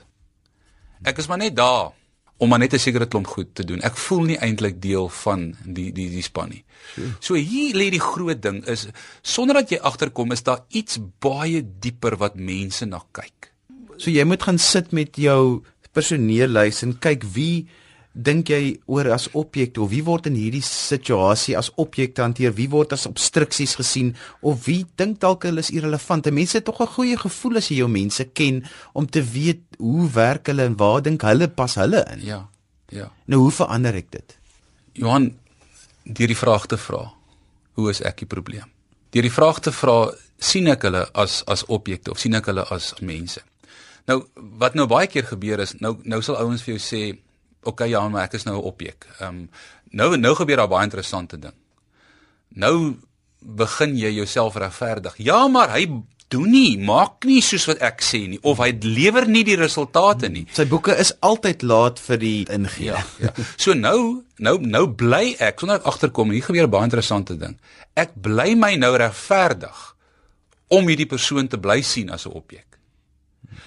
Ek 1.02 1.18
is 1.18 1.26
maar 1.26 1.38
net 1.38 1.56
daar 1.56 1.92
om 2.42 2.50
maar 2.50 2.58
net 2.58 2.74
'n 2.74 2.78
sekere 2.82 3.06
klomp 3.06 3.26
goed 3.26 3.54
te 3.54 3.64
doen. 3.64 3.80
Ek 3.80 3.96
voel 3.96 4.22
nie 4.22 4.38
eintlik 4.38 4.80
deel 4.82 5.08
van 5.08 5.54
die 5.64 5.92
die 5.92 6.10
die 6.10 6.22
span 6.22 6.48
nie. 6.48 6.64
So 7.20 7.34
hier 7.34 7.74
lê 7.74 7.90
die 7.90 8.02
groot 8.02 8.42
ding 8.42 8.66
is 8.66 8.88
sonder 9.22 9.54
dat 9.54 9.70
jy 9.70 9.78
agterkom 9.78 10.32
is 10.32 10.42
daar 10.42 10.64
iets 10.68 10.98
baie 11.18 11.62
dieper 11.80 12.16
wat 12.16 12.34
mense 12.34 12.84
na 12.86 13.02
kyk. 13.12 13.52
So 13.96 14.10
jy 14.10 14.24
moet 14.24 14.42
gaan 14.42 14.58
sit 14.58 14.92
met 14.92 15.16
jou 15.16 15.62
personeellys 15.92 16.82
en 16.82 16.98
kyk 16.98 17.24
wie 17.34 17.68
dink 18.12 18.50
jy 18.52 18.76
oor 18.86 19.08
as 19.14 19.28
objekte 19.32 19.80
of 19.80 19.90
wie 19.90 20.02
word 20.04 20.26
in 20.28 20.36
hierdie 20.36 20.62
situasie 20.64 21.56
as 21.56 21.70
objekte 21.80 22.22
hanteer? 22.22 22.52
Wie 22.56 22.68
word 22.70 22.92
as 22.92 23.06
obstruksies 23.08 23.76
gesien 23.80 24.12
of 24.40 24.66
wie 24.66 24.84
dink 25.00 25.20
dalk 25.20 25.46
hulle 25.48 25.64
is 25.64 25.72
irrelevant? 25.72 26.28
Mense 26.30 26.58
het 26.58 26.64
tog 26.64 26.80
'n 26.80 26.86
goeie 26.86 27.16
gevoel 27.16 27.56
as 27.56 27.68
jy 27.68 27.76
jou 27.76 27.88
mense 27.88 28.24
ken 28.24 28.64
om 28.92 29.06
te 29.06 29.22
weet 29.22 29.62
hoe 29.78 30.08
werk 30.10 30.46
hulle 30.46 30.64
en 30.64 30.76
waar 30.76 31.02
dink 31.02 31.22
hulle 31.22 31.48
pas 31.48 31.74
hulle 31.74 32.04
in? 32.12 32.20
Ja. 32.24 32.48
Ja. 32.88 33.10
Nou 33.26 33.40
hoe 33.40 33.50
verander 33.50 33.94
ek 33.94 34.10
dit? 34.10 34.36
Johan, 34.92 35.32
deur 36.04 36.26
die 36.26 36.36
vraag 36.36 36.66
te 36.66 36.76
vra, 36.76 37.12
hoe 37.72 37.90
is 37.90 38.00
ek 38.00 38.18
die 38.24 38.28
probleem? 38.28 38.68
Deur 39.10 39.22
die 39.22 39.32
vraag 39.32 39.60
te 39.60 39.72
vra, 39.72 40.12
sien 40.38 40.68
ek 40.68 40.82
hulle 40.82 41.06
as 41.14 41.42
as 41.46 41.64
objekte 41.68 42.10
of 42.10 42.18
sien 42.18 42.34
ek 42.34 42.50
hulle 42.50 42.64
as 42.74 42.92
mense? 43.00 43.40
Nou 44.10 44.22
wat 44.34 44.74
nou 44.74 44.86
baie 44.90 45.06
keer 45.06 45.24
gebeur 45.24 45.62
is, 45.62 45.74
nou 45.80 45.96
nou 46.04 46.20
sal 46.22 46.36
ouens 46.42 46.62
vir 46.62 46.76
jou 46.76 46.82
sê 46.82 47.02
okay 47.62 47.88
ja, 47.88 48.08
maar 48.08 48.24
ek 48.24 48.32
is 48.38 48.44
nou 48.44 48.56
'n 48.56 48.68
objek. 48.72 49.06
Ehm 49.18 49.28
um, 49.28 49.50
nou 49.90 50.16
nou 50.16 50.34
gebeur 50.34 50.56
daar 50.56 50.68
baie 50.68 50.84
interessante 50.84 51.38
ding. 51.38 51.54
Nou 52.48 52.96
begin 53.38 53.96
jy 53.96 54.12
jouself 54.12 54.56
regverdig. 54.56 55.14
Ja, 55.16 55.48
maar 55.48 55.70
hy 55.70 55.86
doen 56.32 56.50
nie, 56.50 56.78
maak 56.78 57.26
nie 57.28 57.42
soos 57.44 57.66
wat 57.68 57.82
ek 57.84 58.00
sê 58.04 58.22
nie 58.30 58.40
of 58.48 58.60
hy 58.62 58.70
lewer 58.84 59.26
nie 59.28 59.44
die 59.44 59.56
resultate 59.60 60.30
nie. 60.32 60.46
Sy 60.56 60.64
boeke 60.70 60.96
is 60.96 61.12
altyd 61.20 61.62
laat 61.62 62.00
vir 62.00 62.20
die 62.22 62.46
ingee. 62.48 62.88
Ja, 62.92 63.02
ja. 63.20 63.32
So 63.60 63.76
nou, 63.76 64.24
nou 64.38 64.56
nou 64.64 64.86
bly 64.88 65.36
ek 65.38 65.60
sonder 65.60 65.82
ek 65.82 65.88
agterkom 65.92 66.32
hier 66.32 66.42
gebeur 66.42 66.66
'n 66.66 66.70
baie 66.70 66.88
interessante 66.88 67.36
ding. 67.36 67.58
Ek 67.94 68.14
bly 68.14 68.54
my 68.54 68.74
nou 68.76 68.96
regverdig 68.96 69.94
om 70.72 70.88
hierdie 70.88 71.08
persoon 71.08 71.48
te 71.48 71.58
bly 71.60 71.82
sien 71.82 72.10
as 72.10 72.26
'n 72.26 72.32
objek. 72.32 72.71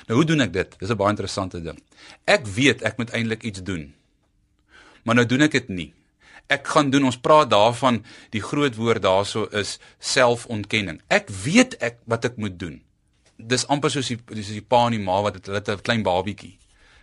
Nou 0.07 0.19
hoe 0.19 0.25
doen 0.25 0.41
ek 0.41 0.53
dit? 0.53 0.75
Dis 0.79 0.89
'n 0.89 0.97
baie 0.97 1.09
interessante 1.09 1.61
ding. 1.61 1.79
Ek 2.25 2.45
weet 2.45 2.81
ek 2.81 2.97
moet 2.97 3.11
eintlik 3.11 3.43
iets 3.43 3.63
doen. 3.63 3.93
Maar 5.03 5.15
nou 5.15 5.25
doen 5.25 5.41
ek 5.41 5.51
dit 5.51 5.69
nie. 5.69 5.93
Ek 6.47 6.67
gaan 6.67 6.89
doen 6.89 7.05
ons 7.05 7.17
praat 7.17 7.49
daarvan 7.49 8.03
die 8.29 8.41
groot 8.41 8.75
woord 8.75 9.01
daarso 9.01 9.47
is 9.51 9.79
selfontkenning. 9.99 11.01
Ek 11.09 11.29
weet 11.29 11.77
ek 11.81 11.97
wat 12.05 12.25
ek 12.25 12.37
moet 12.37 12.59
doen. 12.59 12.81
Dis 13.37 13.65
amper 13.67 13.89
soos 13.91 14.07
die 14.07 14.19
dis 14.33 14.53
die 14.53 14.61
pa 14.61 14.85
en 14.85 14.91
die 14.91 15.01
ma 15.01 15.21
wat 15.25 15.41
hulle 15.45 15.57
het 15.57 15.69
'n 15.69 15.81
klein 15.81 16.03
babietjie. 16.03 16.57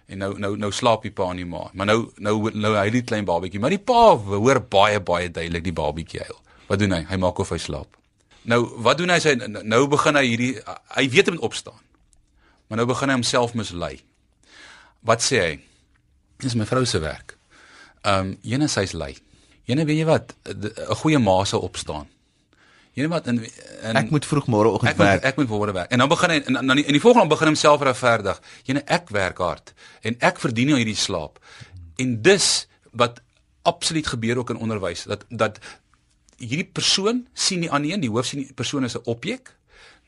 En 0.06 0.18
nou 0.18 0.38
nou 0.38 0.56
nou 0.56 0.70
slaap 0.72 1.02
die 1.02 1.10
pa 1.10 1.30
en 1.30 1.36
die 1.36 1.46
ma. 1.46 1.70
Maar 1.72 1.86
nou 1.86 2.12
nou 2.16 2.50
nou 2.50 2.76
hy 2.76 2.90
die 2.90 3.02
klein 3.02 3.24
babietjie, 3.24 3.60
maar 3.60 3.70
die 3.70 3.78
pa 3.78 4.16
hoor 4.16 4.60
baie 4.60 5.00
baie 5.00 5.30
duidelik 5.30 5.64
die 5.64 5.72
babietjie 5.72 6.20
huil. 6.20 6.38
Wat 6.68 6.78
doen 6.78 6.92
hy? 6.92 7.02
Hy 7.08 7.16
maak 7.16 7.38
of 7.38 7.50
hy 7.50 7.58
slaap. 7.58 7.96
Nou 8.42 8.62
wat 8.82 8.98
doen 8.98 9.10
hy? 9.10 9.18
Sy 9.18 9.34
nou 9.62 9.86
begin 9.88 10.18
hy 10.18 10.26
hierdie 10.26 10.52
hy 10.96 11.08
weet 11.08 11.26
hy 11.26 11.32
moet 11.32 11.48
opstaan. 11.50 11.80
Maar 12.72 12.80
nou 12.80 12.88
begin 12.88 13.10
hy 13.10 13.14
homself 13.18 13.52
mislei. 13.52 13.98
Wat 15.04 15.20
sê 15.20 15.40
hy? 15.42 15.56
Dis 16.40 16.54
my 16.56 16.64
vrou 16.64 16.86
se 16.88 17.02
werk. 17.04 17.34
Ehm 18.00 18.30
um, 18.30 18.30
jene 18.40 18.64
sy's 18.72 18.94
lui. 18.96 19.12
Jene 19.68 19.84
weet 19.84 19.98
jy 20.00 20.06
wat, 20.08 20.32
'n 20.48 20.96
goeie 21.02 21.18
ma 21.20 21.44
sal 21.44 21.60
opstaan. 21.68 22.08
Weet 22.96 23.10
wat 23.12 23.26
in, 23.26 23.42
in 23.82 23.96
Ek 23.96 24.08
moet 24.10 24.24
vroeg 24.24 24.48
môreoggend 24.48 24.90
ek 24.90 24.96
moet, 24.96 25.06
werk. 25.06 25.22
ek 25.24 25.36
moet 25.36 25.48
môre 25.48 25.72
werk. 25.72 25.92
En 25.92 25.98
dan 25.98 26.08
begin 26.08 26.30
hy 26.30 26.40
en 26.46 26.66
dan 26.66 26.78
in 26.78 26.96
die 26.96 27.00
volgende 27.00 27.28
begin 27.28 27.52
homself 27.52 27.84
regverdig. 27.84 28.40
Jy 28.64 28.80
ek 28.86 29.12
werk 29.12 29.38
hard 29.38 29.74
en 30.00 30.16
ek 30.18 30.40
verdien 30.40 30.72
nou 30.72 30.80
hierdie 30.80 30.96
slaap. 30.96 31.38
En 32.00 32.22
dis 32.22 32.66
wat 32.96 33.20
absoluut 33.62 34.06
gebeur 34.06 34.38
ook 34.38 34.50
in 34.50 34.56
onderwys 34.56 35.04
dat 35.04 35.28
dat 35.28 35.60
hierdie 36.40 36.72
persoon 36.72 37.26
sien 37.34 37.60
nie 37.60 37.70
aan 37.70 37.82
nie, 37.84 38.00
die 38.00 38.10
hoof 38.10 38.26
sien 38.26 38.40
die 38.40 38.54
persoon 38.54 38.84
is 38.84 38.96
'n 38.96 39.04
objek. 39.04 39.52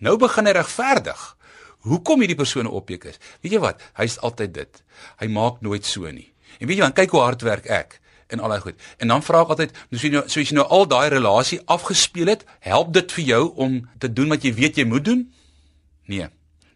Nou 0.01 0.17
begin 0.17 0.47
hy 0.47 0.53
regverdig. 0.53 1.37
Hoekom 1.85 2.23
hierdie 2.25 2.39
persoon 2.39 2.65
'n 2.65 2.73
objek 2.73 3.05
is? 3.05 3.19
Weet 3.43 3.53
jy 3.53 3.61
wat? 3.61 3.81
Hy's 3.95 4.17
altyd 4.19 4.55
dit. 4.55 4.83
Hy 5.21 5.27
maak 5.27 5.61
nooit 5.61 5.85
so 5.85 6.11
nie. 6.11 6.33
En 6.59 6.67
weet 6.67 6.77
jy 6.77 6.83
wat? 6.83 6.95
Kyk 6.95 7.11
hoe 7.11 7.21
hard 7.21 7.43
werk 7.43 7.67
ek 7.67 8.01
en 8.33 8.41
al 8.41 8.49
daai 8.49 8.61
goed. 8.61 8.81
En 8.99 9.09
dan 9.09 9.23
vra 9.23 9.43
ek 9.45 9.53
altyd, 9.55 9.75
soos 9.91 10.03
jy 10.03 10.11
nou 10.15 10.23
soos 10.27 10.49
jy 10.49 10.57
nou 10.57 10.67
al 10.67 10.87
daai 10.91 11.09
relasie 11.13 11.61
afgespeel 11.71 12.33
het, 12.33 12.45
help 12.65 12.93
dit 12.93 13.13
vir 13.13 13.25
jou 13.25 13.43
om 13.61 13.83
te 13.99 14.13
doen 14.13 14.33
wat 14.33 14.43
jy 14.47 14.55
weet 14.55 14.81
jy 14.81 14.87
moet 14.89 15.05
doen? 15.05 15.27
Nee. 16.11 16.29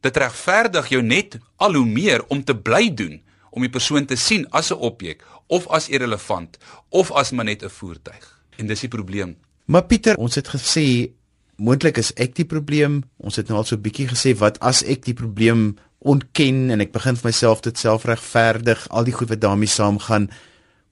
Dit 0.04 0.16
regverdig 0.16 0.88
jou 0.92 1.02
net 1.02 1.38
al 1.56 1.74
hoe 1.74 1.86
meer 1.86 2.24
om 2.28 2.44
te 2.44 2.54
bly 2.54 2.88
doen, 2.94 3.18
om 3.50 3.64
die 3.64 3.72
persoon 3.72 4.06
te 4.06 4.16
sien 4.16 4.46
as 4.50 4.70
'n 4.70 4.78
objek 4.78 5.24
of 5.48 5.66
as 5.68 5.88
irrelevant 5.88 6.58
of 6.88 7.10
as 7.12 7.32
maar 7.32 7.44
net 7.44 7.64
'n 7.64 7.68
voertuig. 7.68 8.24
En 8.56 8.66
dis 8.66 8.80
die 8.80 8.88
probleem. 8.88 9.36
Maar 9.64 9.84
Pieter, 9.84 10.16
ons 10.16 10.34
het 10.34 10.48
gesê 10.48 11.10
moontlik 11.58 11.98
is 11.98 12.12
ek 12.16 12.36
die 12.38 12.46
probleem. 12.46 13.02
Ons 13.18 13.36
het 13.36 13.48
nou 13.48 13.58
al 13.58 13.66
so 13.66 13.76
'n 13.76 13.82
bietjie 13.82 14.08
gesê 14.08 14.36
wat 14.38 14.58
as 14.60 14.82
ek 14.82 15.04
die 15.04 15.14
probleem 15.14 15.76
ontken 15.98 16.70
en 16.70 16.80
ek 16.80 16.92
begin 16.92 17.16
vir 17.16 17.28
myself 17.28 17.60
dit 17.60 17.78
self 17.78 18.04
regverdig, 18.04 18.86
al 18.90 19.04
die 19.04 19.12
goed 19.12 19.28
wat 19.28 19.40
daarmee 19.40 19.68
saamgaan. 19.68 20.30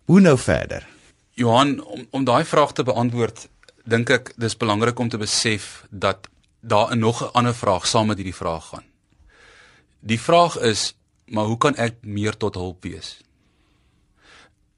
Hoe 0.06 0.20
nou 0.20 0.38
verder? 0.38 0.86
Johan, 1.34 1.80
om 1.84 2.06
om 2.10 2.24
daai 2.24 2.44
vraag 2.44 2.72
te 2.72 2.82
beantwoord, 2.82 3.48
dink 3.84 4.10
ek 4.10 4.32
dis 4.36 4.56
belangrik 4.56 4.98
om 4.98 5.08
te 5.08 5.18
besef 5.18 5.86
dat 5.90 6.28
daar 6.60 6.90
'n 6.92 6.98
nog 6.98 7.22
'n 7.22 7.30
ander 7.32 7.54
vraag 7.54 7.86
saam 7.86 8.06
met 8.06 8.16
hierdie 8.16 8.34
vraag 8.34 8.68
gaan. 8.68 8.84
Die 10.00 10.20
vraag 10.20 10.58
is, 10.58 10.94
maar 11.26 11.44
hoe 11.44 11.58
kan 11.58 11.74
ek 11.76 11.94
meer 12.00 12.36
tot 12.36 12.54
hulp 12.54 12.82
wees? 12.82 13.20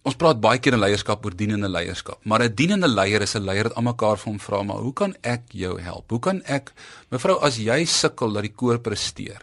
Ons 0.09 0.17
praat 0.17 0.39
baie 0.41 0.57
keer 0.57 0.73
in 0.73 0.81
leierskap 0.81 1.27
oor 1.27 1.35
dienende 1.37 1.69
leierskap, 1.69 2.23
maar 2.25 2.41
'n 2.41 2.55
dienende 2.57 2.89
leier 2.89 3.21
is 3.23 3.35
'n 3.37 3.45
leier 3.45 3.69
wat 3.69 3.77
almekaar 3.77 4.17
vir 4.17 4.31
hom 4.33 4.39
vra, 4.41 4.63
maar 4.63 4.81
hoe 4.81 4.93
kan 4.95 5.15
ek 5.23 5.43
jou 5.53 5.79
help? 5.81 6.11
Hoe 6.11 6.21
kan 6.21 6.43
ek 6.47 6.73
mevrou 7.11 7.37
as 7.43 7.59
jy 7.59 7.85
sukkel 7.85 8.33
dat 8.33 8.43
die 8.43 8.57
koor 8.57 8.79
presteer 8.79 9.43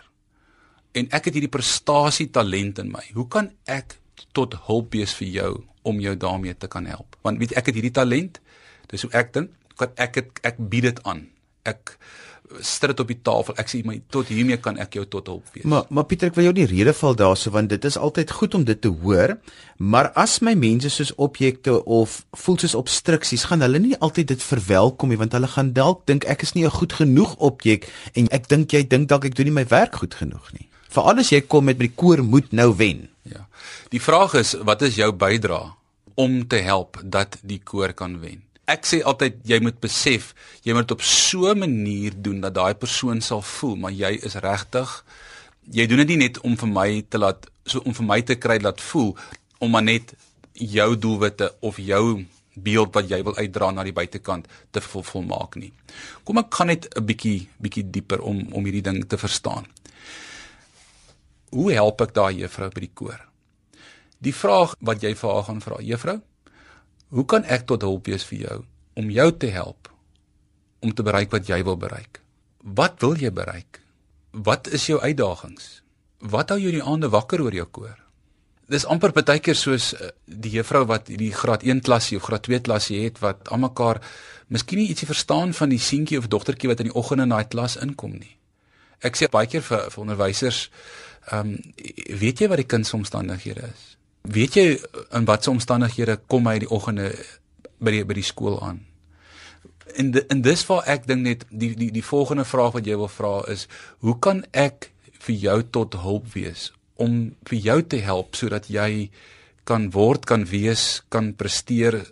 en 0.93 1.07
ek 1.12 1.25
het 1.25 1.34
hierdie 1.34 1.57
prestasie 1.57 2.31
talent 2.31 2.79
in 2.79 2.91
my, 2.91 3.03
hoe 3.13 3.27
kan 3.27 3.51
ek 3.67 4.00
tot 4.34 4.55
hulp 4.67 4.91
wees 4.93 5.13
vir 5.13 5.27
jou 5.27 5.63
om 5.84 6.00
jou 6.00 6.15
daarmee 6.15 6.57
te 6.57 6.67
kan 6.67 6.86
help? 6.86 7.15
Want 7.22 7.38
weet 7.38 7.53
ek 7.57 7.65
het 7.65 7.75
hierdie 7.75 7.91
talent, 7.91 8.39
dis 8.88 9.01
hoe 9.01 9.12
ek 9.12 9.34
dink, 9.34 9.51
kan 9.77 9.91
ek 9.98 10.15
het, 10.15 10.39
ek 10.43 10.55
bied 10.57 10.84
dit 10.84 11.03
aan. 11.03 11.29
Ek 11.63 11.98
sit 12.61 12.89
dit 12.89 12.99
op 12.99 13.09
die 13.09 13.17
tafel. 13.21 13.55
Ek 13.61 13.69
sê 13.71 13.81
my 13.85 13.97
tot 14.13 14.29
hiermee 14.31 14.57
kan 14.61 14.77
ek 14.81 14.97
jou 14.99 15.05
tot 15.09 15.27
hulp 15.31 15.47
wees. 15.53 15.65
Maar 15.69 15.87
maar 15.89 16.05
Pieter, 16.09 16.29
ek 16.31 16.37
wil 16.37 16.47
jou 16.49 16.53
nie 16.57 16.67
rede 16.69 16.93
val 16.97 17.17
daarso 17.17 17.51
want 17.55 17.71
dit 17.73 17.87
is 17.89 17.97
altyd 17.97 18.31
goed 18.31 18.57
om 18.57 18.65
dit 18.67 18.81
te 18.81 18.91
hoor, 19.03 19.35
maar 19.77 20.11
as 20.19 20.39
my 20.45 20.55
mense 20.59 20.89
soos 20.93 21.13
objekte 21.21 21.77
of 21.85 22.21
voel 22.43 22.59
soos 22.61 22.77
obstruksies, 22.77 23.47
gaan 23.49 23.65
hulle 23.65 23.81
nie 23.81 23.97
altyd 23.97 24.33
dit 24.35 24.43
verwelkom 24.43 25.11
nie 25.11 25.19
want 25.21 25.35
hulle 25.37 25.49
gaan 25.51 25.73
dalk 25.75 26.05
dink 26.09 26.27
ek 26.29 26.45
is 26.47 26.55
nie 26.55 26.65
'n 26.65 26.77
goed 26.77 26.93
genoeg 26.93 27.35
objek 27.39 27.89
en 28.15 28.27
ek 28.31 28.47
dink 28.47 28.71
jy 28.71 28.83
dink 28.87 29.09
dalk 29.09 29.25
ek 29.25 29.35
doen 29.35 29.45
nie 29.45 29.59
my 29.61 29.67
werk 29.67 29.95
goed 29.95 30.13
genoeg 30.13 30.53
nie. 30.53 30.69
Veral 30.89 31.19
as 31.19 31.31
jy 31.31 31.41
kom 31.41 31.65
met 31.65 31.77
by 31.77 31.87
die 31.87 31.95
koor 31.95 32.23
moet 32.23 32.51
nou 32.53 32.73
wen. 32.75 33.09
Ja. 33.23 33.47
Die 33.89 33.99
vraag 34.01 34.33
is 34.35 34.55
wat 34.63 34.81
is 34.81 34.95
jou 34.95 35.11
bydrae 35.11 35.73
om 36.15 36.47
te 36.47 36.57
help 36.63 37.01
dat 37.03 37.37
die 37.43 37.59
koor 37.59 37.93
kan 37.93 38.19
wen? 38.19 38.45
Ek 38.67 38.86
sê 38.86 39.01
altyd 39.03 39.41
jy 39.45 39.60
moet 39.62 39.79
besef 39.79 40.34
jy 40.65 40.74
moet 40.74 40.91
op 40.91 41.01
so 41.01 41.51
'n 41.51 41.60
manier 41.60 42.13
doen 42.15 42.41
dat 42.41 42.53
daai 42.53 42.74
persoon 42.74 43.22
sal 43.22 43.41
voel 43.41 43.75
maar 43.75 43.91
jy 43.91 44.19
is 44.25 44.36
regtig 44.36 45.03
jy 45.72 45.88
doen 45.88 45.98
dit 45.98 46.07
nie 46.07 46.27
net 46.27 46.39
om 46.39 46.57
vir 46.57 46.67
my 46.69 47.05
te 47.10 47.17
laat 47.17 47.45
so 47.65 47.79
om 47.86 47.93
vir 47.93 48.05
my 48.05 48.22
te 48.22 48.36
kry 48.36 48.57
laat 48.62 48.81
voel 48.81 49.15
om 49.60 49.72
maar 49.72 49.84
net 49.84 50.13
jou 50.53 50.95
doelwitte 50.95 51.53
of 51.60 51.77
jou 51.77 52.25
beeld 52.55 52.93
wat 52.95 53.10
jy 53.10 53.19
wil 53.24 53.36
uitdra 53.36 53.72
na 53.72 53.84
die 53.84 53.95
buitekant 53.95 54.48
te 54.72 54.81
vol, 54.81 55.03
volmaak 55.03 55.57
nie. 55.60 55.72
Kom 56.24 56.39
ek 56.39 56.53
gaan 56.53 56.67
net 56.67 56.88
'n 56.95 57.05
bietjie 57.05 57.48
bietjie 57.60 57.84
dieper 57.84 58.22
om 58.22 58.53
om 58.53 58.63
hierdie 58.63 58.81
ding 58.81 59.07
te 59.07 59.17
verstaan. 59.17 59.65
Hoe 61.51 61.72
help 61.74 62.01
ek 62.01 62.13
daai 62.13 62.39
juffrou 62.39 62.69
by 62.69 62.79
die 62.79 62.93
koor? 62.93 63.19
Die 64.19 64.34
vraag 64.34 64.75
wat 64.79 65.01
jy 65.03 65.15
vir 65.15 65.29
haar 65.29 65.43
gaan 65.43 65.62
vra, 65.62 65.81
juffrou, 65.81 66.22
hoe 67.09 67.25
kan 67.25 67.43
ek 67.43 67.67
tot 67.69 67.85
hulp 67.85 68.07
wees 68.09 68.25
vir 68.29 68.39
jou 68.39 68.59
om 68.95 69.09
jou 69.12 69.27
te 69.38 69.51
help 69.53 69.91
om 70.85 70.93
te 70.93 71.03
bereik 71.03 71.31
wat 71.33 71.50
jy 71.50 71.63
wil 71.65 71.77
bereik? 71.77 72.21
Wat 72.62 73.01
wil 73.01 73.17
jy 73.17 73.31
bereik? 73.33 73.81
Wat 74.31 74.67
is 74.67 74.88
jou 74.89 75.00
uitdagings? 75.01 75.81
Wat 76.19 76.50
hou 76.50 76.59
jou 76.59 76.74
die 76.74 76.83
aande 76.83 77.09
wakker 77.09 77.41
oor 77.41 77.53
jou 77.53 77.65
koor? 77.65 77.95
Dis 78.69 78.85
amper 78.89 79.13
baie 79.13 79.39
keer 79.39 79.57
soos 79.57 79.91
eh, 79.93 80.09
die 80.25 80.55
juffrou 80.57 80.85
wat 80.89 81.09
die 81.09 81.31
graad 81.33 81.63
1 81.63 81.83
klasie 81.85 82.17
of 82.17 82.25
graad 82.25 82.47
2 82.47 82.63
klasie 82.65 83.03
het 83.03 83.21
wat 83.21 83.51
almekaar 83.53 84.01
miskien 84.50 84.81
nie 84.81 84.89
ietsie 84.89 85.09
verstaan 85.09 85.53
van 85.53 85.69
die 85.69 85.81
seentjie 85.81 86.17
of 86.17 86.29
dogtertjie 86.33 86.71
wat 86.71 86.81
in 86.81 86.89
die 86.89 86.97
oggend 86.97 87.21
in 87.21 87.33
daai 87.33 87.45
klas 87.50 87.77
inkom 87.81 88.17
nie. 88.17 88.33
Ek 89.05 89.17
sê 89.17 89.29
baie 89.29 89.50
keer 89.50 89.62
vir, 89.65 89.85
vir 89.91 90.01
onderwysers, 90.01 90.69
ehm 91.29 91.53
um, 91.53 91.59
weet 92.21 92.41
jy 92.41 92.50
wat 92.50 92.62
die 92.62 92.69
kind 92.69 92.88
se 92.88 92.97
omstandighede 92.97 93.69
is? 93.69 93.94
Weet 94.25 94.58
jy 94.58 94.65
in 95.13 95.25
watter 95.29 95.53
omstandighede 95.53 96.17
kom 96.27 96.48
hy 96.50 96.60
die 96.63 96.72
oggende 96.72 97.12
by 97.84 97.94
die 97.94 98.03
by 98.08 98.17
die 98.17 98.25
skool 98.25 98.58
aan? 98.63 98.82
En 99.96 100.12
de, 100.12 100.25
en 100.34 100.41
dis 100.41 100.65
waar 100.67 100.88
ek 100.89 101.05
dink 101.08 101.24
net 101.25 101.46
die 101.50 101.74
die 101.77 101.91
die 101.94 102.03
volgende 102.05 102.46
vraag 102.48 102.74
wat 102.79 102.88
jy 102.88 102.98
wil 103.00 103.12
vra 103.12 103.36
is, 103.51 103.67
hoe 104.03 104.17
kan 104.20 104.44
ek 104.51 104.89
vir 105.25 105.36
jou 105.36 105.60
tot 105.77 106.00
hulp 106.01 106.34
wees 106.34 106.72
om 107.01 107.36
vir 107.50 107.60
jou 107.60 107.79
te 107.91 108.00
help 108.03 108.38
sodat 108.39 108.70
jy 108.72 109.10
kan 109.67 109.89
word, 109.91 110.25
kan 110.29 110.46
wees, 110.48 111.01
kan 111.10 111.34
presteer 111.36 112.03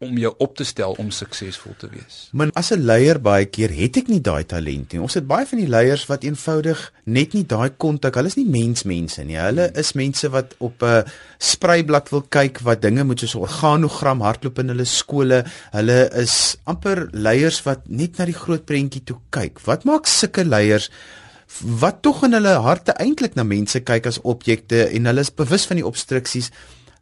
om 0.00 0.16
jou 0.16 0.30
op 0.40 0.54
te 0.56 0.64
stel 0.64 0.94
om 0.96 1.10
suksesvol 1.12 1.74
te 1.76 1.88
wees. 1.92 2.28
Maar 2.32 2.48
as 2.56 2.70
'n 2.72 2.80
leier 2.88 3.20
baie 3.20 3.44
keer 3.44 3.70
het 3.70 3.96
ek 3.96 4.08
nie 4.08 4.20
daai 4.20 4.44
talent 4.46 4.92
nie. 4.92 5.00
Ons 5.00 5.14
het 5.14 5.26
baie 5.26 5.46
van 5.46 5.58
die 5.58 5.68
leiers 5.68 6.06
wat 6.06 6.24
eenvoudig 6.24 6.92
net 7.04 7.34
nie 7.34 7.44
daai 7.44 7.70
kontak. 7.76 8.14
Hulle 8.14 8.26
is 8.26 8.36
nie 8.36 8.48
mensmense 8.48 9.22
nie. 9.24 9.36
Hulle 9.36 9.70
is 9.74 9.92
mense 9.92 10.30
wat 10.30 10.54
op 10.58 10.82
'n 10.82 11.04
spreiblad 11.38 12.08
wil 12.08 12.22
kyk 12.22 12.60
wat 12.60 12.82
dinge 12.82 13.04
moet 13.04 13.20
soos 13.20 13.34
'n 13.34 13.38
organogram 13.38 14.20
hardloop 14.20 14.58
in 14.58 14.68
hulle 14.68 14.84
skole. 14.84 15.44
Hulle 15.72 16.10
is 16.14 16.56
amper 16.64 17.08
leiers 17.12 17.62
wat 17.62 17.88
net 17.88 18.18
na 18.18 18.24
die 18.24 18.34
groot 18.34 18.64
prentjie 18.64 19.04
toe 19.04 19.18
kyk. 19.30 19.60
Wat 19.60 19.84
maak 19.84 20.06
sulke 20.06 20.44
leiers 20.44 20.90
wat 21.58 22.02
tog 22.02 22.22
in 22.24 22.32
hulle 22.32 22.54
harte 22.62 22.92
eintlik 22.92 23.34
na 23.34 23.42
mense 23.42 23.80
kyk 23.80 24.06
as 24.06 24.20
objekte 24.22 24.84
en 24.88 25.04
hulle 25.10 25.20
is 25.20 25.34
bewus 25.34 25.66
van 25.66 25.76
die 25.76 25.86
obstruksies. 25.86 26.50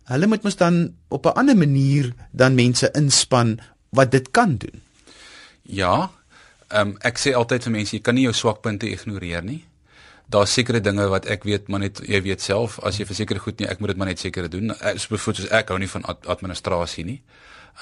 Hulle 0.08 0.26
moet 0.26 0.42
mos 0.42 0.56
dan 0.56 0.94
op 1.08 1.26
'n 1.26 1.36
ander 1.36 1.56
manier 1.56 2.12
dan 2.32 2.54
mense 2.54 2.90
inspann 2.92 3.60
wat 3.88 4.10
dit 4.10 4.30
kan 4.30 4.56
doen. 4.56 4.82
Ja. 5.62 6.10
Ehm 6.68 6.88
um, 6.88 6.96
ek 7.00 7.18
sê 7.18 7.32
altyd 7.32 7.62
vir 7.62 7.72
mense 7.72 7.96
jy 7.96 8.02
kan 8.02 8.14
nie 8.14 8.24
jou 8.24 8.32
swakpunte 8.32 8.88
ignoreer 8.88 9.42
nie. 9.44 9.64
Daar's 10.28 10.52
sekere 10.52 10.80
dinge 10.80 11.08
wat 11.08 11.26
ek 11.26 11.44
weet 11.44 11.68
maar 11.68 11.80
net 11.80 12.00
jy 12.04 12.22
weet 12.22 12.40
self 12.40 12.78
as 12.84 12.98
jy 12.98 13.06
vir 13.08 13.16
sekere 13.16 13.38
goed 13.40 13.60
nie 13.60 13.68
ek 13.68 13.80
moet 13.80 13.88
dit 13.88 13.96
maar 13.96 14.08
net 14.08 14.18
sekere 14.18 14.48
doen. 14.48 14.74
Soos 14.80 15.08
byvoorbeeld 15.08 15.50
ek 15.50 15.68
hou 15.68 15.78
nie 15.78 15.88
van 15.88 16.04
ad 16.04 16.26
administrasie 16.26 17.04
nie. 17.04 17.22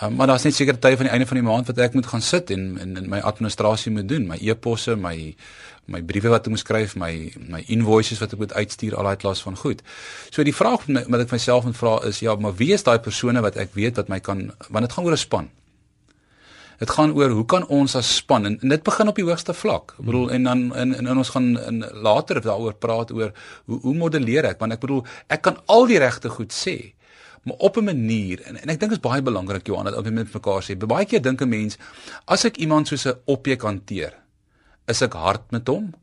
Um, 0.03 0.15
maar 0.15 0.27
daar's 0.27 0.43
net 0.45 0.55
sekere 0.55 0.77
tye 0.79 0.97
van 0.97 1.07
die 1.09 1.13
einde 1.13 1.27
van 1.27 1.39
die 1.39 1.45
maand 1.47 1.71
wat 1.71 1.79
ek 1.81 1.95
moet 1.97 2.07
gaan 2.07 2.21
sit 2.21 2.51
en 2.53 2.65
en, 2.79 2.97
en 3.01 3.07
my 3.09 3.21
administrasie 3.25 3.93
moet 3.93 4.09
doen, 4.09 4.27
my 4.29 4.37
e-posse, 4.45 4.93
my 4.97 5.33
my 5.89 6.03
briewe 6.05 6.29
wat 6.35 6.45
ek 6.45 6.53
moet 6.53 6.61
skryf, 6.61 6.97
my 7.01 7.13
my 7.55 7.63
invoices 7.73 8.21
wat 8.21 8.35
ek 8.35 8.43
moet 8.43 8.53
uitstuur, 8.53 8.97
al 8.97 9.09
daai 9.09 9.23
klas 9.23 9.41
van 9.47 9.57
goed. 9.57 9.81
So 10.29 10.45
die 10.45 10.53
vraag 10.53 10.85
wat 10.85 11.23
ek 11.25 11.33
myself 11.33 11.65
moet 11.65 11.79
vra 11.81 11.95
is 12.11 12.21
ja, 12.21 12.35
maar 12.37 12.59
wie 12.59 12.75
is 12.77 12.85
daai 12.85 12.99
persone 13.01 13.41
wat 13.41 13.57
ek 13.57 13.73
weet 13.79 13.97
wat 13.97 14.13
my 14.13 14.19
kan 14.21 14.51
want 14.69 14.85
dit 14.85 14.93
gaan 14.99 15.09
oor 15.09 15.17
'n 15.17 15.23
span. 15.23 15.49
Dit 16.79 16.91
gaan 16.91 17.17
oor 17.17 17.31
hoe 17.31 17.47
kan 17.47 17.65
ons 17.67 17.97
as 17.97 18.17
span 18.17 18.45
en, 18.47 18.59
en 18.61 18.69
dit 18.69 18.83
begin 18.83 19.09
op 19.09 19.17
die 19.17 19.25
hoogste 19.25 19.55
vlak. 19.55 19.95
Ek 19.97 20.05
bedoel 20.05 20.31
en 20.31 20.43
dan 20.43 20.75
en, 20.75 20.95
en, 20.95 21.07
en 21.07 21.17
ons 21.17 21.29
gaan 21.29 21.57
in 21.57 21.85
later 22.03 22.43
daaroor 22.43 22.75
praat 22.75 23.13
oor 23.13 23.33
hoe 23.65 23.81
hoe 23.81 23.95
modelleer 23.95 24.45
ek 24.45 24.61
want 24.61 24.77
ek 24.77 24.81
bedoel 24.85 25.07
ek 25.27 25.41
kan 25.41 25.57
al 25.67 25.87
die 25.87 25.99
regte 25.99 26.29
goed 26.29 26.53
sê 26.53 26.93
maar 27.47 27.57
op 27.63 27.77
'n 27.77 27.85
manier 27.85 28.43
en, 28.43 28.57
en 28.57 28.69
ek 28.69 28.81
dink 28.81 28.91
dit 28.91 28.99
is 28.99 29.09
baie 29.11 29.23
belangrik 29.23 29.67
Johan 29.67 29.85
dat 29.85 29.97
ons 29.97 30.11
met 30.11 30.33
mekaar 30.33 30.63
sê. 30.63 30.77
Baie 30.77 31.07
keer 31.07 31.23
dink 31.23 31.41
'n 31.41 31.49
mens 31.49 31.79
as 32.27 32.45
ek 32.45 32.57
iemand 32.57 32.89
soos 32.89 33.07
'n 33.07 33.21
objek 33.25 33.63
hanteer, 33.63 34.13
is 34.87 35.03
ek 35.03 35.13
hard 35.13 35.51
met 35.51 35.67
hom. 35.69 35.95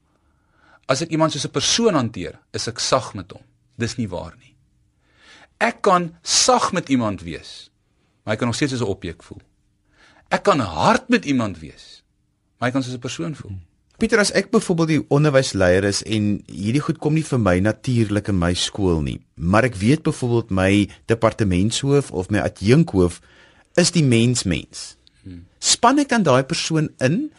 As 0.88 1.02
ek 1.02 1.10
iemand 1.10 1.32
soos 1.32 1.46
'n 1.46 1.52
persoon 1.52 1.94
hanteer, 1.94 2.40
is 2.54 2.68
ek 2.68 2.80
sag 2.80 3.14
met 3.14 3.32
hom. 3.32 3.42
Dis 3.78 3.98
nie 3.98 4.08
waar 4.08 4.34
nie. 4.40 4.56
Ek 5.60 5.82
kan 5.82 6.16
sag 6.22 6.72
met 6.72 6.90
iemand 6.90 7.22
wees, 7.22 7.70
maar 8.24 8.34
hy 8.34 8.40
kan 8.40 8.48
nog 8.48 8.56
steeds 8.56 8.74
as 8.74 8.82
'n 8.82 8.96
objek 8.96 9.24
voel. 9.24 9.42
Ek 10.30 10.44
kan 10.44 10.60
hard 10.60 11.10
met 11.10 11.26
iemand 11.26 11.60
wees, 11.60 12.04
maar 12.58 12.70
hy 12.70 12.74
kan 12.74 12.84
soos 12.84 12.96
'n 12.96 13.00
persoon 13.00 13.36
voel. 13.36 13.58
Pieter, 14.04 14.20
as 14.20 14.34
ek 14.36 14.50
byvoorbeeld 14.52 14.90
die 14.90 15.04
onderwysleier 15.16 15.86
is 15.88 16.02
en 16.04 16.42
hierdie 16.52 16.82
goed 16.84 16.98
kom 17.00 17.14
nie 17.16 17.24
vir 17.24 17.40
my 17.40 17.54
natuurlik 17.64 18.28
in 18.34 18.36
my 18.36 18.50
skool 18.52 18.98
nie, 19.00 19.22
maar 19.40 19.64
ek 19.64 19.78
weet 19.80 20.02
byvoorbeeld 20.04 20.50
my 20.52 20.90
departementshoof 21.08 22.10
of 22.12 22.28
my 22.28 22.42
adjunkhoof 22.44 23.22
is 23.80 23.94
die 23.96 24.04
mens 24.04 24.44
mens. 24.44 24.82
Span 25.64 26.04
ek 26.04 26.12
dan 26.12 26.28
daai 26.28 26.44
persoon 26.44 26.92
in 27.00 27.30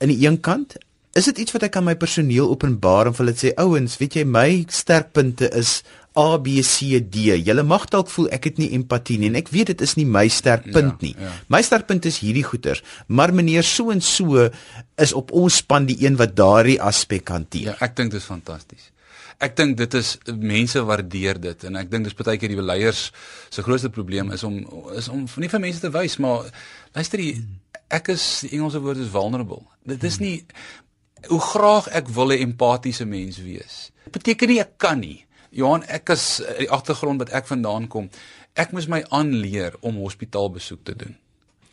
in 0.00 0.08
die 0.08 0.16
een 0.24 0.40
kant? 0.40 0.78
Is 1.12 1.28
dit 1.28 1.44
iets 1.44 1.52
wat 1.52 1.68
ek 1.68 1.76
aan 1.76 1.90
my 1.90 1.98
personeel 2.00 2.48
openbaar 2.48 3.10
en 3.10 3.18
vir 3.18 3.26
hulle 3.26 3.36
sê 3.36 3.52
ouens, 3.60 4.00
weet 4.00 4.16
jy 4.16 4.24
my 4.24 4.48
sterkpunte 4.72 5.52
is 5.52 5.82
A 6.16 6.38
B 6.40 6.62
C 6.64 7.00
D. 7.00 7.36
Julle 7.44 7.62
mag 7.62 7.86
dalk 7.92 8.08
voel 8.08 8.30
ek 8.32 8.50
het 8.50 8.58
nie 8.58 8.70
empatie 8.76 9.18
nie 9.20 9.28
en 9.28 9.36
ek 9.36 9.52
weet 9.52 9.74
dit 9.74 9.84
is 9.84 9.96
nie 9.98 10.06
my 10.08 10.26
sterk 10.32 10.64
punt 10.72 11.04
nie. 11.04 11.14
Ja, 11.18 11.28
ja. 11.28 11.36
My 11.52 11.62
sterk 11.66 11.86
punt 11.86 12.08
is 12.08 12.22
hierdie 12.24 12.44
goeters, 12.46 12.82
maar 13.06 13.34
meneer 13.36 13.66
so 13.66 13.92
en 13.92 14.00
so 14.00 14.48
is 14.96 15.12
op 15.12 15.32
ons 15.36 15.60
span 15.62 15.86
die 15.86 15.98
een 16.04 16.16
wat 16.16 16.36
daardie 16.36 16.80
aspek 16.82 17.28
hanteer. 17.28 17.74
Ja, 17.74 17.76
ek 17.84 17.96
dink 17.96 18.14
dit 18.16 18.20
is 18.20 18.28
fantasties. 18.28 18.90
Ek 19.36 19.52
dink 19.58 19.76
dit 19.76 19.94
is 19.98 20.14
mense 20.32 20.80
waardeer 20.88 21.36
dit 21.40 21.64
en 21.68 21.76
ek 21.76 21.90
dink 21.92 22.08
dis 22.08 22.16
baie 22.16 22.38
keer 22.40 22.54
die 22.54 22.62
leiers 22.62 23.10
se 23.52 23.62
grootste 23.62 23.90
probleem 23.92 24.32
is 24.32 24.44
om 24.48 24.62
is 24.96 25.10
om 25.12 25.26
nie 25.36 25.52
vir 25.52 25.60
mense 25.60 25.82
te 25.82 25.92
wys 25.92 26.16
maar 26.24 26.48
luister 26.96 27.20
jy 27.20 27.34
ek 27.92 28.08
is 28.14 28.24
die 28.46 28.56
Engelse 28.56 28.80
woord 28.80 29.02
is 29.04 29.12
vulnerable. 29.12 29.60
Dit 29.84 30.04
is 30.08 30.16
nie 30.22 30.38
hoe 31.28 31.40
graag 31.40 31.88
ek 31.92 32.08
wil 32.08 32.32
'n 32.32 32.40
empatiese 32.48 33.04
mens 33.04 33.38
wees. 33.38 33.90
Dit 34.04 34.12
beteken 34.12 34.48
nie 34.48 34.60
ek 34.60 34.78
kan 34.78 35.00
nie. 35.00 35.25
Johan, 35.56 35.84
ek 35.88 36.12
is 36.12 36.26
eh, 36.40 36.64
die 36.64 36.70
agtergrond 36.72 37.22
wat 37.24 37.32
ek 37.36 37.48
vandaan 37.48 37.88
kom. 37.92 38.10
Ek 38.56 38.74
moes 38.76 38.88
my 38.92 39.02
aanleer 39.14 39.76
om 39.80 40.02
hospitaalbesoek 40.02 40.84
te 40.84 40.96
doen. 40.96 41.16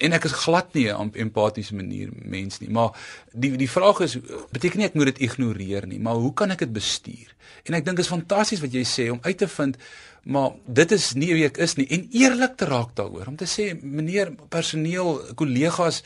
En 0.04 0.16
ek 0.16 0.26
is 0.28 0.36
glad 0.44 0.74
nie 0.74 0.90
'n 0.92 1.12
empatiese 1.16 1.76
manier 1.76 2.10
mens 2.12 2.60
nie, 2.60 2.70
maar 2.70 2.92
die 3.32 3.56
die 3.58 3.70
vraag 3.70 4.02
is 4.02 4.18
beteken 4.52 4.80
nie 4.80 4.88
ek 4.88 4.96
moet 4.96 5.16
dit 5.16 5.20
ignoreer 5.30 5.88
nie, 5.88 6.00
maar 6.00 6.16
hoe 6.16 6.34
kan 6.34 6.52
ek 6.52 6.60
dit 6.60 6.74
bestuur? 6.74 7.36
En 7.64 7.74
ek 7.74 7.86
dink 7.86 7.98
dit 7.98 8.06
is 8.06 8.12
fantasties 8.12 8.60
wat 8.60 8.74
jy 8.74 8.84
sê 8.84 9.12
om 9.12 9.20
uit 9.22 9.38
te 9.38 9.48
vind 9.48 9.78
maar 10.24 10.52
dit 10.66 10.92
is 10.92 11.14
nie 11.14 11.34
wie 11.34 11.46
ek 11.46 11.58
is 11.58 11.76
nie 11.76 11.88
en 11.92 12.08
eerlik 12.16 12.56
te 12.56 12.66
raak 12.66 12.96
daaroor 12.96 13.28
om 13.28 13.36
te 13.36 13.48
sê 13.50 13.74
meneer 13.82 14.32
personeel 14.50 15.20
kollegas 15.36 16.02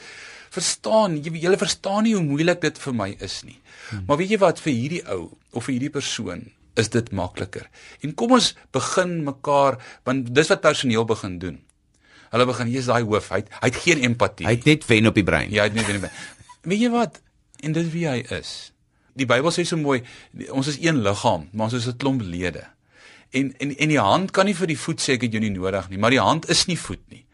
verstaan 0.49 1.19
jy 1.21 1.37
julle 1.43 1.57
verstaan 1.57 2.03
nie 2.03 2.15
hoe 2.15 2.23
moeilik 2.25 2.61
dit 2.61 2.77
vir 2.77 2.93
my 2.93 3.09
is 3.19 3.43
nie. 3.43 3.59
Hmm. 3.89 4.05
Maar 4.07 4.17
weet 4.17 4.33
jy 4.33 4.39
wat 4.41 4.61
vir 4.63 4.73
hierdie 4.73 5.03
ou 5.13 5.37
of 5.53 5.67
vir 5.67 5.73
hierdie 5.75 5.93
persoon 5.93 6.47
is 6.77 6.89
dit 6.93 7.11
makliker. 7.11 7.67
En 8.05 8.13
kom 8.13 8.35
ons 8.37 8.53
begin 8.75 9.23
mekaar 9.27 9.79
want 10.07 10.33
dis 10.35 10.51
wat 10.53 10.61
personeel 10.61 11.05
begin 11.09 11.39
doen. 11.41 11.59
Hulle 12.31 12.45
begin 12.45 12.71
hier's 12.71 12.89
daai 12.91 13.03
hoof, 13.07 13.29
hy 13.33 13.43
hy 13.59 13.69
het 13.69 13.83
geen 13.83 14.03
empatie. 14.09 14.47
Hy 14.47 14.57
het 14.57 14.65
net 14.67 14.87
wen 14.89 15.07
op 15.09 15.15
die 15.15 15.25
brein. 15.27 15.51
Ja, 15.53 15.63
hy 15.65 15.71
het 15.71 15.77
net 15.79 15.87
wen 15.87 16.01
op 16.01 16.07
die 16.07 16.09
brein. 16.09 16.33
Weet 16.67 16.83
jy 16.83 16.89
wat? 16.91 17.21
En 17.63 17.75
dis 17.75 17.87
wie 17.93 18.07
hy 18.09 18.17
is. 18.35 18.73
Die 19.17 19.25
Bybel 19.25 19.53
sê 19.53 19.63
so 19.65 19.79
mooi, 19.81 20.01
ons 20.53 20.67
is 20.69 20.77
een 20.83 20.99
liggaam, 21.05 21.47
maar 21.53 21.71
ons 21.71 21.77
is 21.79 21.87
'n 21.87 21.97
klomp 21.97 22.21
lede. 22.21 22.67
En 23.31 23.53
en 23.57 23.75
en 23.77 23.89
die 23.89 23.99
hand 23.99 24.31
kan 24.31 24.45
nie 24.45 24.55
vir 24.55 24.67
die 24.67 24.77
voet 24.77 25.01
sê 25.01 25.13
ek 25.13 25.21
het 25.21 25.31
jou 25.31 25.41
nie 25.41 25.55
nodig 25.55 25.89
nie, 25.89 25.97
maar 25.97 26.13
die 26.13 26.21
hand 26.21 26.49
is 26.49 26.65
nie 26.65 26.77
voet 26.79 27.01
nie. 27.09 27.25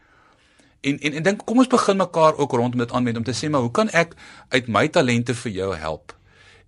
En 0.80 0.98
en 0.98 1.12
en 1.12 1.22
dink 1.22 1.44
kom 1.44 1.58
ons 1.58 1.66
begin 1.66 1.96
mekaar 1.96 2.36
ook 2.36 2.52
rondom 2.52 2.78
dit 2.78 2.92
aanwend 2.92 3.16
om 3.16 3.24
te 3.24 3.32
sê 3.32 3.50
maar 3.50 3.60
hoe 3.60 3.70
kan 3.70 3.88
ek 3.90 4.14
uit 4.48 4.66
my 4.68 4.88
talente 4.88 5.34
vir 5.34 5.52
jou 5.52 5.76
help? 5.76 6.16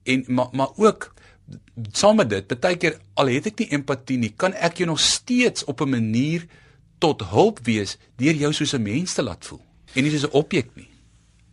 En 0.05 0.25
maar 0.27 0.49
maar 0.53 0.71
ook 0.77 1.15
saam 1.93 2.17
met 2.17 2.31
dit, 2.31 2.61
baie 2.61 2.77
keer 2.77 2.99
al 3.15 3.31
het 3.31 3.47
ek 3.47 3.59
nie 3.59 3.71
empatie 3.77 4.19
nie, 4.19 4.33
kan 4.37 4.53
ek 4.55 4.79
jou 4.81 4.89
nog 4.89 5.01
steeds 5.01 5.65
op 5.65 5.81
'n 5.81 5.91
manier 5.91 6.47
tot 6.99 7.23
hulp 7.31 7.61
wees 7.65 7.99
deur 8.17 8.35
jou 8.35 8.53
soos 8.53 8.75
'n 8.75 8.83
mens 8.83 9.15
te 9.15 9.23
laat 9.23 9.45
voel 9.45 9.61
en 9.95 10.03
nie 10.03 10.11
soos 10.11 10.29
'n 10.31 10.37
objek 10.37 10.69
nie. 10.75 10.89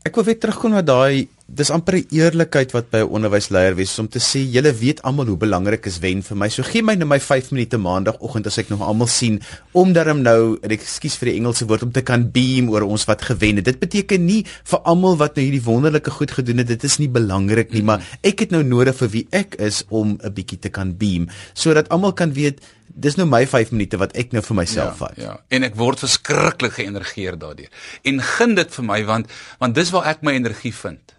Ek 0.03 0.15
wil 0.15 0.23
weer 0.23 0.39
terugkom 0.39 0.71
na 0.71 0.81
daai 0.81 1.27
dis 1.53 1.69
amper 1.69 1.95
'n 1.97 2.07
eerlikheid 2.09 2.71
wat 2.73 2.89
by 2.89 2.99
'n 3.03 3.13
onderwysleier 3.13 3.75
wees 3.75 3.99
om 3.99 4.07
te 4.07 4.19
sê 4.19 4.41
julle 4.41 4.73
weet 4.73 5.01
almal 5.03 5.27
hoe 5.27 5.37
belangrik 5.37 5.85
is 5.85 5.99
wen 5.99 6.23
vir 6.23 6.37
my. 6.37 6.49
So 6.49 6.63
gee 6.63 6.81
my 6.81 6.95
net 6.95 7.07
my 7.07 7.19
5 7.19 7.51
minute 7.51 7.77
maandagooggend 7.77 8.47
as 8.47 8.57
ek 8.57 8.69
nog 8.69 8.81
almal 8.81 9.07
sien 9.07 9.41
om 9.71 9.93
daarom 9.93 10.21
nou, 10.21 10.57
ekskuus 10.61 11.17
vir 11.17 11.29
die 11.29 11.37
Engelse 11.37 11.65
woord 11.65 11.83
om 11.83 11.91
te 11.91 12.01
kan 12.01 12.31
beam 12.31 12.69
oor 12.69 12.81
ons 12.81 13.05
wat 13.05 13.21
gewen 13.21 13.55
het. 13.57 13.65
Dit 13.65 13.79
beteken 13.79 14.25
nie 14.25 14.45
vir 14.63 14.79
almal 14.79 15.17
wat 15.17 15.35
nou 15.35 15.45
hierdie 15.45 15.63
wonderlike 15.63 16.11
goed 16.11 16.31
gedoen 16.31 16.57
het, 16.57 16.67
dit 16.67 16.83
is 16.83 16.97
nie 16.97 17.09
belangrik 17.09 17.71
nie, 17.71 17.83
maar 17.83 18.01
ek 18.23 18.39
het 18.39 18.51
nou 18.51 18.63
nodig 18.63 18.95
vir 18.95 19.09
wie 19.09 19.27
ek 19.31 19.55
is 19.59 19.83
om 19.89 20.17
'n 20.23 20.33
bietjie 20.33 20.59
te 20.59 20.69
kan 20.69 20.97
beam 20.97 21.27
sodat 21.53 21.89
almal 21.89 22.13
kan 22.13 22.33
weet 22.33 22.61
dis 22.95 23.15
nou 23.15 23.25
my 23.25 23.45
5 23.47 23.71
minute 23.71 23.97
wat 23.97 24.15
ek 24.15 24.33
nou 24.33 24.41
vir 24.41 24.55
myself 24.55 24.99
ja, 24.99 25.05
vat. 25.05 25.17
Ja. 25.17 25.39
En 25.49 25.63
ek 25.63 25.75
word 25.75 25.99
verskriklik 25.99 26.73
geënergeer 26.77 27.37
daardeur. 27.37 27.69
En 28.03 28.21
gun 28.21 28.55
dit 28.55 28.75
vir 28.75 28.85
my 28.85 29.03
want 29.05 29.27
want 29.59 29.75
dis 29.75 29.89
waar 29.89 30.05
ek 30.05 30.21
my 30.21 30.33
energie 30.33 30.73
vind. 30.73 31.12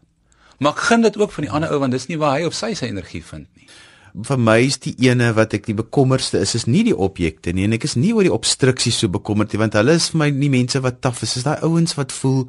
Maar 0.64 0.78
ek 0.78 0.86
gun 0.88 1.04
dit 1.04 1.16
ook 1.20 1.32
van 1.34 1.44
die 1.44 1.52
ander 1.52 1.72
ou 1.74 1.80
want 1.82 1.92
dis 1.92 2.06
nie 2.08 2.16
waar 2.20 2.38
hy 2.38 2.46
of 2.48 2.56
sy 2.56 2.72
sy 2.78 2.88
energie 2.88 3.20
vind 3.24 3.44
nie. 3.58 3.68
Vir 4.24 4.38
my 4.40 4.60
is 4.64 4.78
die 4.80 4.94
ene 5.04 5.32
wat 5.36 5.56
ek 5.58 5.66
die 5.66 5.76
bekommerdste 5.76 6.40
is 6.40 6.54
is 6.56 6.64
nie 6.70 6.84
die 6.86 6.96
objekte 6.96 7.52
nie 7.52 7.66
en 7.68 7.76
ek 7.76 7.84
is 7.84 7.98
nie 8.00 8.14
oor 8.16 8.24
die 8.24 8.32
obstruksies 8.32 9.02
so 9.02 9.12
bekommerd 9.12 9.52
nie 9.52 9.60
want 9.60 9.76
hulle 9.76 9.98
is 10.00 10.08
vir 10.14 10.22
my 10.22 10.30
nie 10.32 10.52
mense 10.54 10.80
wat 10.80 11.02
taaf 11.04 11.20
is, 11.26 11.36
is 11.36 11.44
daai 11.44 11.60
ouens 11.66 11.98
wat 11.98 12.14
voel 12.16 12.46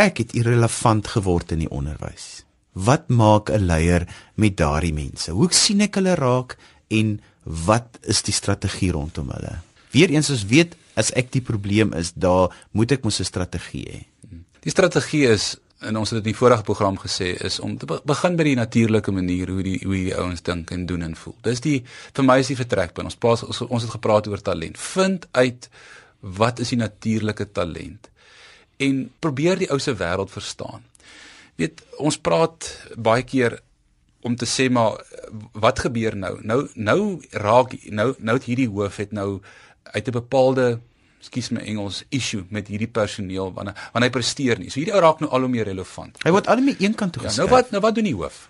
ek 0.00 0.22
het 0.22 0.34
irrelevant 0.38 1.12
geword 1.12 1.52
in 1.52 1.66
die 1.66 1.72
onderwys. 1.74 2.46
Wat 2.72 3.10
maak 3.10 3.50
'n 3.50 3.66
leier 3.66 4.06
met 4.36 4.56
daardie 4.56 4.94
mense? 4.94 5.32
Hoe 5.32 5.52
sien 5.52 5.80
ek 5.80 6.00
hulle 6.00 6.14
raak 6.14 6.56
en 6.88 7.20
wat 7.44 7.98
is 8.02 8.22
die 8.22 8.32
strategie 8.32 8.92
rondom 8.92 9.28
hulle? 9.34 9.58
Weereens 9.92 10.30
ons 10.30 10.46
weet 10.46 10.76
as 10.94 11.10
ek 11.12 11.32
die 11.32 11.44
probleem 11.44 11.92
is, 11.92 12.12
daar 12.14 12.54
moet 12.72 12.92
ek 12.92 13.04
mos 13.04 13.20
'n 13.20 13.24
strategie 13.24 13.86
hê. 13.90 14.00
Die 14.62 14.70
strategie 14.70 15.26
is 15.26 15.58
en 15.78 15.96
ons 15.96 16.10
het 16.10 16.18
dit 16.18 16.26
in 16.26 16.32
die 16.32 16.38
vorige 16.38 16.64
program 16.66 16.98
gesê 16.98 17.34
is 17.44 17.60
om 17.62 17.76
te 17.78 17.86
begin 17.86 18.36
by 18.36 18.46
die 18.48 18.56
natuurlike 18.58 19.12
manier 19.14 19.50
hoe 19.52 19.62
die 19.62 19.78
hoe 19.84 19.94
die 19.94 20.16
ouens 20.16 20.42
dink 20.42 20.72
en 20.74 20.86
doen 20.86 21.06
en 21.06 21.14
voel. 21.16 21.36
Dis 21.46 21.62
die 21.62 21.78
vir 22.16 22.26
my 22.26 22.38
is 22.42 22.50
die 22.50 22.58
vertrekpunt. 22.58 23.12
Ons 23.12 23.20
praat 23.20 23.44
ons, 23.46 23.62
ons 23.68 23.86
het 23.86 23.94
gepraat 23.94 24.26
oor 24.26 24.42
talent. 24.42 24.78
Vind 24.78 25.28
uit 25.38 25.68
wat 26.20 26.58
is 26.58 26.74
die 26.74 26.80
natuurlike 26.80 27.52
talent 27.54 28.10
en 28.82 29.06
probeer 29.22 29.58
die 29.58 29.70
ou 29.70 29.78
se 29.82 29.94
wêreld 29.94 30.30
verstaan. 30.34 30.82
Weet, 31.58 31.82
ons 31.98 32.18
praat 32.18 32.68
baie 32.94 33.22
keer 33.26 33.58
om 34.26 34.34
te 34.38 34.46
sê 34.46 34.68
maar 34.70 34.98
wat 35.54 35.84
gebeur 35.86 36.16
nou? 36.18 36.38
Nou 36.42 36.64
nou 36.74 37.00
raak 37.30 37.74
nou 37.86 38.12
nou 38.18 38.36
het 38.38 38.50
hierdie 38.50 38.70
hoof 38.70 38.98
het 39.02 39.14
nou 39.14 39.40
uit 39.94 40.08
'n 40.08 40.18
bepaalde 40.18 40.80
skus 41.20 41.50
my 41.50 41.62
Engels 41.66 42.04
issue 42.14 42.44
met 42.54 42.68
hierdie 42.70 42.90
personeel 42.90 43.50
wanneer 43.56 43.74
wanneer 43.92 44.10
hy 44.10 44.14
presteer 44.14 44.60
nie. 44.60 44.70
So 44.70 44.80
hierdie 44.80 44.94
ou 44.94 45.02
raak 45.02 45.20
nou 45.24 45.30
al 45.34 45.46
hoe 45.46 45.50
meer 45.52 45.68
relevant. 45.68 46.20
Hy 46.24 46.32
word 46.34 46.48
al 46.48 46.62
hoe 46.62 46.68
meer 46.70 46.80
eenkant 46.84 47.16
toe 47.16 47.24
geskuif. 47.24 47.36
Ja, 47.36 47.44
nou 47.44 47.50
wat 47.56 47.74
nou 47.74 47.82
wat 47.82 47.98
doen 47.98 48.08
die 48.08 48.16
hoof? 48.16 48.46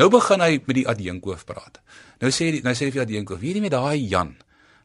Nou 0.00 0.08
begin 0.12 0.40
hy 0.40 0.56
met 0.64 0.78
die 0.78 0.86
adjunkhoof 0.88 1.44
praat. 1.48 1.80
Nou 2.22 2.30
sê 2.32 2.52
die 2.54 2.62
nou 2.64 2.74
sê 2.78 2.88
die 2.92 3.02
adjunkhoof, 3.02 3.42
weet 3.42 3.58
jy 3.58 3.64
met 3.64 3.74
daai 3.74 3.98
Jan, 4.08 4.36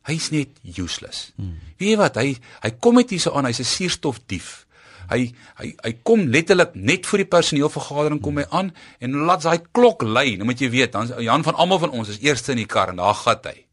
hy's 0.10 0.32
net 0.34 0.58
useless. 0.76 1.32
Hmm. 1.38 1.60
Weet 1.80 1.93
jy 1.93 2.00
wat? 2.00 2.17
Hy 2.19 2.34
hy 2.65 2.71
kom 2.84 3.00
net 3.00 3.13
hierso 3.13 3.36
aan, 3.36 3.47
hy's 3.47 3.62
'n 3.62 3.71
suurstofdief. 3.71 4.65
Hy 5.08 5.32
hy 5.62 5.71
hy 5.84 5.93
kom 6.04 6.28
letterlik 6.28 6.76
net 6.76 7.06
vir 7.08 7.23
die 7.23 7.32
personeelvergadering 7.32 8.19
kom 8.21 8.38
hy 8.38 8.45
aan 8.52 8.73
en 9.00 9.23
laat 9.30 9.45
hy 9.47 9.58
klok 9.71 10.04
lui. 10.04 10.36
Nou 10.36 10.50
moet 10.50 10.60
jy 10.60 10.69
weet, 10.69 10.91
dan 10.91 11.08
Jan 11.23 11.43
van 11.43 11.56
almal 11.56 11.80
van 11.80 11.91
ons 11.91 12.10
is 12.10 12.19
eerste 12.19 12.52
in 12.52 12.58
die 12.58 12.67
kar 12.67 12.89
en 12.89 13.00
daar 13.00 13.15
gat 13.15 13.45
hy. 13.45 13.65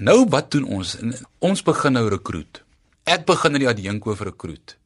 Nou 0.00 0.24
wat 0.32 0.50
doen 0.50 0.64
ons? 0.64 0.96
Ons 1.44 1.62
begin 1.62 1.92
nou 1.92 2.08
rekruut. 2.08 2.62
Ek 3.08 3.26
begin 3.28 3.56
in 3.56 3.64
die 3.64 3.70
adjunkhoof 3.70 4.24
rekruut. 4.28 4.76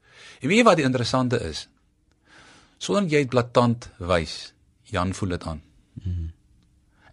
En 0.41 0.51
weet 0.51 0.61
jy 0.61 0.67
wat 0.67 0.81
die 0.81 0.87
interessante 0.87 1.41
is? 1.43 1.67
Sonder 2.79 3.09
jy 3.09 3.25
dit 3.25 3.33
blaatant 3.33 3.89
wys, 3.99 4.53
Jan 4.93 5.15
voel 5.17 5.37
dit 5.37 5.47
aan. 5.49 5.63
Mm. 6.03 6.27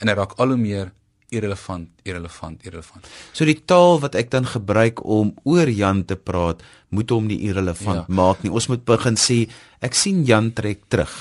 En 0.01 0.09
hy 0.09 0.15
raak 0.17 0.35
al 0.41 0.53
hoe 0.53 0.59
meer 0.59 0.91
irrelevant, 1.31 1.87
irrelevant, 2.03 2.59
irrelevant. 2.67 3.07
So 3.31 3.47
die 3.47 3.59
taal 3.63 4.01
wat 4.03 4.17
ek 4.19 4.33
dan 4.33 4.49
gebruik 4.51 4.99
om 5.07 5.31
oor 5.47 5.69
Jan 5.71 6.03
te 6.07 6.17
praat, 6.19 6.63
moet 6.91 7.13
hom 7.13 7.29
nie 7.29 7.39
irrelevant 7.47 8.03
ja. 8.03 8.15
maak 8.19 8.43
nie. 8.43 8.51
Ons 8.51 8.67
moet 8.71 8.83
begin 8.87 9.15
sê 9.19 9.45
ek 9.79 9.95
sien 9.95 10.25
Jan 10.27 10.51
trek 10.57 10.83
terug. 10.91 11.15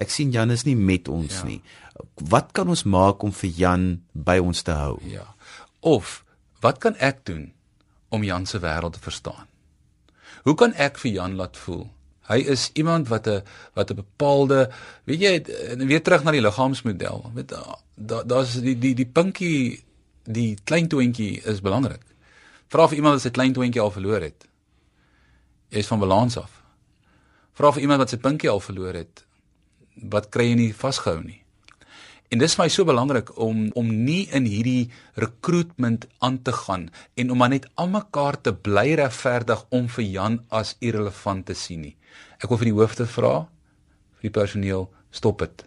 Ek 0.00 0.12
sien 0.12 0.32
Jan 0.32 0.54
is 0.54 0.64
nie 0.64 0.78
met 0.78 1.10
ons 1.12 1.42
ja. 1.42 1.46
nie. 1.50 1.60
Wat 2.32 2.54
kan 2.56 2.72
ons 2.72 2.86
maak 2.88 3.20
om 3.26 3.34
vir 3.36 3.52
Jan 3.52 3.86
by 4.16 4.38
ons 4.40 4.64
te 4.64 4.72
hou? 4.72 4.96
Ja. 5.12 5.26
Of 5.84 6.22
wat 6.64 6.80
kan 6.80 6.96
ek 6.96 7.26
doen 7.28 7.50
om 8.10 8.24
Jan 8.26 8.46
se 8.46 8.58
wêreld 8.58 8.92
te 8.92 9.02
verstaan. 9.02 9.46
Hoe 10.42 10.54
kan 10.54 10.74
ek 10.74 10.98
vir 10.98 11.12
Jan 11.12 11.36
laat 11.38 11.56
voel? 11.56 11.86
Hy 12.30 12.38
is 12.52 12.70
iemand 12.78 13.08
wat 13.10 13.26
'n 13.26 13.42
wat 13.74 13.90
'n 13.90 13.94
bepaalde, 13.94 14.70
weet 15.04 15.20
jy, 15.20 15.34
weer 15.86 16.02
terug 16.02 16.22
na 16.22 16.30
die 16.30 16.40
liggaamsmodel. 16.40 17.30
Weet 17.34 17.48
daar's 17.96 18.54
da 18.54 18.60
die 18.60 18.78
die 18.78 18.94
die 18.94 19.06
pinkie, 19.06 19.84
die 20.24 20.58
klein 20.64 20.88
toentjie 20.88 21.42
is 21.42 21.60
belangrik. 21.60 22.02
Vra 22.68 22.88
vir 22.88 22.96
iemand 22.96 23.14
wat 23.14 23.22
sy 23.22 23.30
klein 23.30 23.52
toentjie 23.52 23.80
al 23.80 23.90
verloor 23.90 24.20
het. 24.20 24.46
Jy 25.68 25.78
is 25.78 25.86
van 25.86 25.98
balans 25.98 26.36
af. 26.36 26.62
Vra 27.52 27.72
vir 27.72 27.82
iemand 27.82 27.98
wat 27.98 28.10
sy 28.10 28.16
pinkie 28.16 28.50
al 28.50 28.60
verloor 28.60 28.94
het. 28.94 29.24
Wat 29.94 30.28
kry 30.28 30.44
jy 30.44 30.54
nie 30.54 30.74
vasgehou 30.74 31.22
nie? 31.24 31.39
En 32.30 32.38
dis 32.38 32.52
vir 32.54 32.62
my 32.62 32.70
so 32.70 32.86
belangrik 32.86 33.30
om 33.42 33.64
om 33.78 33.88
nie 34.04 34.28
in 34.36 34.44
hierdie 34.46 34.90
recruitment 35.18 36.04
aan 36.22 36.36
te 36.46 36.52
gaan 36.54 36.84
en 37.18 37.32
om 37.34 37.40
maar 37.42 37.50
net 37.50 37.66
almekaar 37.74 38.38
te 38.40 38.52
bly 38.54 38.94
regverdig 39.00 39.64
om 39.74 39.88
vir 39.90 40.04
Jan 40.06 40.36
as 40.60 40.76
irrelevant 40.78 41.48
te 41.48 41.56
sien 41.58 41.82
nie. 41.82 41.96
Ek 42.38 42.46
wil 42.52 42.60
vir 42.60 42.70
die 42.70 42.76
hoofde 42.76 43.06
vra 43.10 43.32
vir 44.20 44.28
die 44.28 44.36
personeel 44.38 44.86
stop 45.10 45.42
dit. 45.42 45.64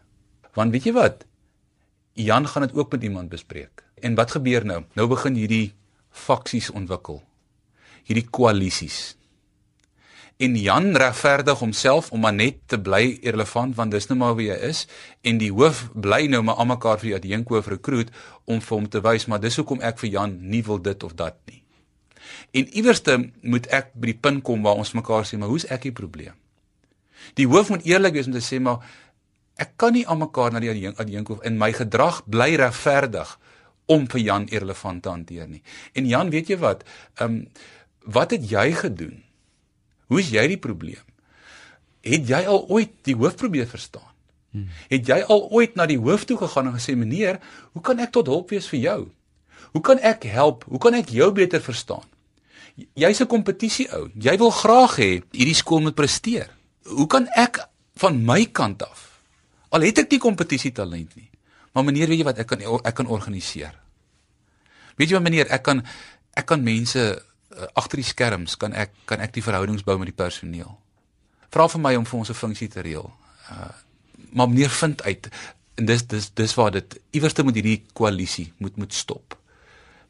Want 0.56 0.72
weet 0.72 0.88
jy 0.88 0.96
wat? 0.96 1.26
Jan 2.16 2.48
gaan 2.48 2.68
dit 2.70 2.78
ook 2.80 2.96
met 2.96 3.04
iemand 3.04 3.30
bespreek. 3.30 3.84
En 4.00 4.16
wat 4.16 4.32
gebeur 4.32 4.64
nou? 4.64 4.84
Nou 4.96 5.08
begin 5.12 5.36
hierdie 5.36 5.74
faksies 6.14 6.72
ontwikkel. 6.72 7.20
Hierdie 8.08 8.30
koalisies. 8.30 9.18
En 10.38 10.56
Jan 10.58 10.96
regverdig 10.98 11.60
homself 11.60 12.12
om 12.12 12.24
maar 12.26 12.34
net 12.34 12.58
te 12.66 12.80
bly 12.82 13.20
irrelevant 13.22 13.76
want 13.76 13.92
dis 13.92 14.08
nou 14.10 14.18
maar 14.20 14.36
wie 14.36 14.50
hy 14.52 14.58
is 14.70 14.86
en 15.22 15.38
die 15.42 15.52
hoof 15.54 15.86
bly 15.94 16.26
nou 16.32 16.42
maar 16.44 16.62
almekaar 16.64 17.00
vir 17.02 17.10
die 17.10 17.18
adjunkhoof 17.20 17.70
rekruut 17.76 18.10
om 18.46 18.62
vir 18.62 18.78
hom 18.78 18.88
te 18.90 19.02
wys 19.06 19.28
maar 19.30 19.42
dis 19.44 19.60
hoekom 19.62 19.84
ek 19.86 20.02
vir 20.02 20.16
Jan 20.18 20.38
nie 20.50 20.64
wil 20.66 20.82
dit 20.82 21.04
of 21.04 21.14
dat 21.20 21.38
nie. 21.50 21.62
En 22.54 22.68
iewerste 22.74 23.18
moet 23.42 23.70
ek 23.74 23.94
by 23.94 24.12
die 24.12 24.20
punt 24.26 24.44
kom 24.44 24.66
waar 24.66 24.82
ons 24.82 24.96
mekaar 24.98 25.28
sê 25.30 25.38
maar 25.38 25.54
hoe's 25.54 25.68
ek 25.70 25.86
die 25.90 25.96
probleem? 25.96 26.36
Die 27.38 27.48
hoof 27.48 27.70
moet 27.70 27.86
eerlik 27.88 28.18
wees 28.18 28.28
om 28.28 28.36
te 28.36 28.44
sê 28.44 28.60
maar 28.60 28.82
ek 29.62 29.78
kan 29.78 29.94
nie 29.94 30.06
almekaar 30.10 30.54
na 30.54 30.64
die 30.64 30.90
adjunkhoof 30.90 31.46
in 31.46 31.60
my 31.62 31.72
gedrag 31.78 32.24
bly 32.26 32.56
regverdig 32.60 33.38
om 33.86 34.08
vir 34.10 34.22
Jan 34.24 34.48
irrelevant 34.50 35.04
te 35.04 35.12
hanteer 35.12 35.48
nie. 35.48 35.62
En 35.94 36.08
Jan, 36.08 36.32
weet 36.34 36.50
jy 36.50 36.58
wat? 36.58 36.84
Ehm 37.20 37.44
um, 37.44 37.46
wat 38.04 38.34
het 38.36 38.44
jy 38.52 38.74
gedoen? 38.76 39.23
Hoe 40.08 40.20
is 40.20 40.32
jy 40.34 40.48
die 40.48 40.60
probleem? 40.60 41.02
Het 42.04 42.28
jy 42.28 42.42
al 42.50 42.66
ooit 42.70 42.92
die 43.08 43.16
hoof 43.16 43.38
probeer 43.40 43.68
verstaan? 43.68 44.10
Hmm. 44.52 44.68
Het 44.92 45.08
jy 45.08 45.20
al 45.34 45.48
ooit 45.52 45.76
na 45.76 45.86
die 45.90 46.00
hoof 46.00 46.26
toe 46.30 46.38
gegaan 46.38 46.70
en 46.70 46.78
gesê 46.78 46.98
meneer, 47.00 47.40
hoe 47.74 47.82
kan 47.82 48.00
ek 48.04 48.12
tot 48.12 48.28
hulp 48.28 48.52
wees 48.54 48.68
vir 48.70 48.80
jou? 48.80 49.00
Hoe 49.74 49.82
kan 49.82 50.02
ek 50.04 50.28
help? 50.30 50.68
Hoe 50.70 50.82
kan 50.82 50.94
ek 50.94 51.10
jou 51.10 51.32
beter 51.34 51.62
verstaan? 51.62 52.06
Jy's 52.76 53.22
'n 53.22 53.28
kompetisie 53.28 53.88
ou. 53.94 54.10
Jy 54.18 54.38
wil 54.38 54.52
graag 54.52 54.98
hê 54.98 55.22
hierdie 55.32 55.56
skool 55.56 55.82
moet 55.82 55.96
presteer. 55.96 56.50
Hoe 56.86 57.08
kan 57.08 57.28
ek 57.36 57.70
van 57.96 58.26
my 58.26 58.46
kant 58.46 58.84
af 58.84 59.14
al 59.74 59.86
het 59.88 60.04
ek 60.04 60.14
nie 60.14 60.22
kompetisie 60.22 60.72
talent 60.76 61.16
nie. 61.18 61.30
Maar 61.74 61.88
meneer, 61.88 62.12
weet 62.12 62.22
jy 62.22 62.28
wat 62.28 62.42
ek 62.42 62.52
kan 62.52 62.62
ek 62.62 62.96
kan 62.98 63.10
organiseer. 63.10 63.74
Weet 65.00 65.10
jy 65.10 65.18
wat 65.18 65.26
meneer, 65.26 65.50
ek 65.50 65.64
kan 65.66 65.82
ek 66.38 66.48
kan 66.50 66.62
mense 66.66 67.02
agter 67.74 68.02
die 68.02 68.08
skerms 68.08 68.58
kan 68.58 68.74
ek 68.74 68.94
kan 69.10 69.22
ek 69.24 69.34
die 69.34 69.44
verhoudings 69.46 69.86
bou 69.86 69.98
met 69.98 70.12
die 70.12 70.18
personeel. 70.24 70.78
Vra 71.54 71.68
vir 71.70 71.82
my 71.82 71.96
om 71.96 72.06
vir 72.06 72.20
ons 72.20 72.30
'n 72.30 72.42
funksie 72.44 72.70
te 72.70 72.82
reël. 72.82 73.12
Uh 73.50 73.72
maar 74.34 74.50
meneer 74.50 74.70
vind 74.70 75.04
uit 75.04 75.30
en 75.76 75.86
dis 75.86 76.08
dis 76.08 76.30
dis 76.34 76.54
waar 76.54 76.72
dit 76.72 77.00
iewers 77.12 77.34
moet 77.44 77.56
hierdie 77.56 77.84
koalisie 77.94 78.54
moet 78.58 78.76
moet 78.78 78.94
stop. 78.94 79.38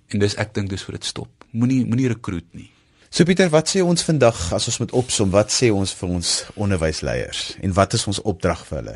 En 0.08 0.20
dis 0.20 0.36
ek 0.36 0.54
dink 0.54 0.70
dis 0.70 0.84
vir 0.84 0.96
dit 0.98 1.06
stop. 1.06 1.30
Moenie 1.52 1.86
moenie 1.86 2.08
rekruut 2.08 2.54
nie. 2.54 2.70
So 3.10 3.24
Pieter, 3.26 3.50
wat 3.50 3.70
sê 3.70 3.84
ons 3.86 4.04
vandag 4.04 4.54
as 4.54 4.68
ons 4.68 4.80
moet 4.80 4.92
opsom? 4.92 5.30
Wat 5.30 5.52
sê 5.52 5.70
ons 5.72 5.94
vir 5.94 6.10
ons 6.10 6.30
onderwysleiers 6.56 7.58
en 7.62 7.74
wat 7.74 7.94
is 7.94 8.08
ons 8.08 8.22
opdrag 8.22 8.66
vir 8.66 8.78
hulle? 8.78 8.96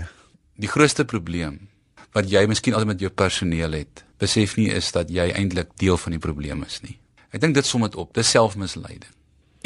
Die 0.57 0.71
grootste 0.71 1.05
probleem 1.05 1.67
wat 2.17 2.31
jy 2.31 2.47
miskien 2.49 2.73
altyd 2.73 2.87
met 2.87 3.03
jou 3.03 3.11
personeel 3.13 3.75
het, 3.77 4.03
besef 4.17 4.55
nie 4.57 4.71
is 4.73 4.89
dat 4.95 5.11
jy 5.13 5.27
eintlik 5.37 5.75
deel 5.77 5.99
van 6.01 6.15
die 6.15 6.23
probleem 6.23 6.63
is 6.65 6.79
nie. 6.81 6.97
Ek 7.31 7.41
dink 7.43 7.57
dit 7.57 7.65
som 7.65 7.83
dit 7.83 7.95
op, 7.95 8.13
dis 8.15 8.29
selfmisleiding. 8.29 9.11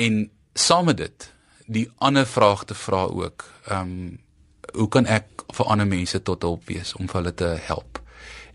En 0.02 0.24
saam 0.54 0.86
met 0.86 0.98
dit, 0.98 1.28
die 1.72 1.88
ander 1.98 2.26
vraag 2.28 2.66
te 2.66 2.78
vra 2.78 3.06
ook, 3.06 3.48
ehm 3.68 3.96
um, 3.96 4.20
hoe 4.72 4.88
kan 4.88 5.06
ek 5.06 5.44
vir 5.52 5.68
ander 5.68 5.88
mense 5.88 6.22
tot 6.24 6.46
hulp 6.48 6.70
wees 6.70 6.94
om 6.96 7.08
vir 7.10 7.18
hulle 7.20 7.34
te 7.36 7.48
help? 7.66 8.00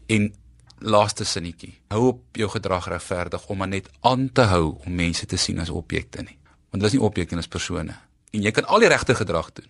En 0.08 0.30
laaste 0.78 1.24
sinnetjie, 1.24 1.74
hou 1.92 2.06
op 2.06 2.38
jou 2.40 2.48
gedrag 2.50 2.88
regverdig 2.88 3.46
om 3.52 3.58
maar 3.58 3.68
net 3.68 3.90
aan 4.00 4.30
te 4.32 4.46
hou 4.48 4.78
om 4.84 4.94
mense 4.94 5.26
te 5.26 5.36
sien 5.36 5.60
as 5.60 5.70
objekte 5.70 6.22
nie. 6.22 6.38
Want 6.70 6.80
hulle 6.80 6.92
is 6.92 6.96
nie 6.96 7.04
objekte, 7.04 7.34
hulle 7.34 7.44
is 7.44 7.52
persone. 7.52 7.96
En 8.32 8.42
jy 8.42 8.52
kan 8.54 8.64
al 8.64 8.84
die 8.84 8.88
regte 8.88 9.14
gedrag 9.14 9.52
doen. 9.52 9.68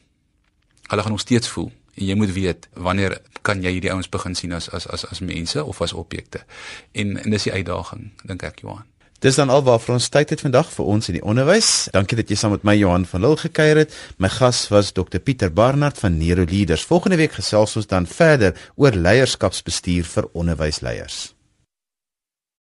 Hulle 0.87 1.03
gaan 1.03 1.17
nog 1.17 1.25
steeds 1.25 1.49
voel 1.49 1.73
en 1.97 2.05
jy 2.05 2.15
moet 2.15 2.33
weet 2.37 2.69
wanneer 2.75 3.19
kan 3.43 3.63
jy 3.63 3.73
hierdie 3.77 3.93
ouens 3.93 4.11
begin 4.13 4.35
sien 4.35 4.53
as 4.53 4.69
as 4.71 4.87
as 4.87 5.07
as 5.11 5.21
mense 5.21 5.65
of 5.65 5.81
as 5.83 5.93
objekte. 5.93 6.45
En 6.93 7.17
en 7.17 7.31
dis 7.31 7.49
die 7.49 7.53
uitdaging 7.53 8.11
dink 8.23 8.43
ek 8.43 8.63
Johan. 8.63 8.85
Dis 9.21 9.39
dan 9.41 9.49
alwaar 9.49 9.79
vir 9.81 9.95
ons 9.95 10.09
tyd 10.13 10.35
het 10.35 10.43
vandag 10.45 10.69
vir 10.75 10.89
ons 10.93 11.09
in 11.09 11.17
die 11.17 11.25
onderwys. 11.25 11.89
Dankie 11.95 12.19
dat 12.19 12.29
jy 12.29 12.37
saam 12.37 12.53
met 12.53 12.67
my 12.69 12.75
Johan 12.77 13.07
van 13.09 13.25
Lille 13.25 13.41
gekuier 13.41 13.81
het. 13.85 13.95
My 14.21 14.29
gas 14.29 14.67
was 14.69 14.93
Dr 14.93 15.23
Pieter 15.25 15.53
Barnard 15.53 15.97
van 15.99 16.19
Neuro 16.19 16.45
Leaders. 16.45 16.85
Volgende 16.85 17.17
week 17.17 17.39
gesels 17.39 17.79
ons 17.81 17.89
dan 17.89 18.07
verder 18.07 18.53
oor 18.77 18.93
leierskapsbestuur 18.93 20.05
vir 20.05 20.29
onderwysleiers. 20.35 21.36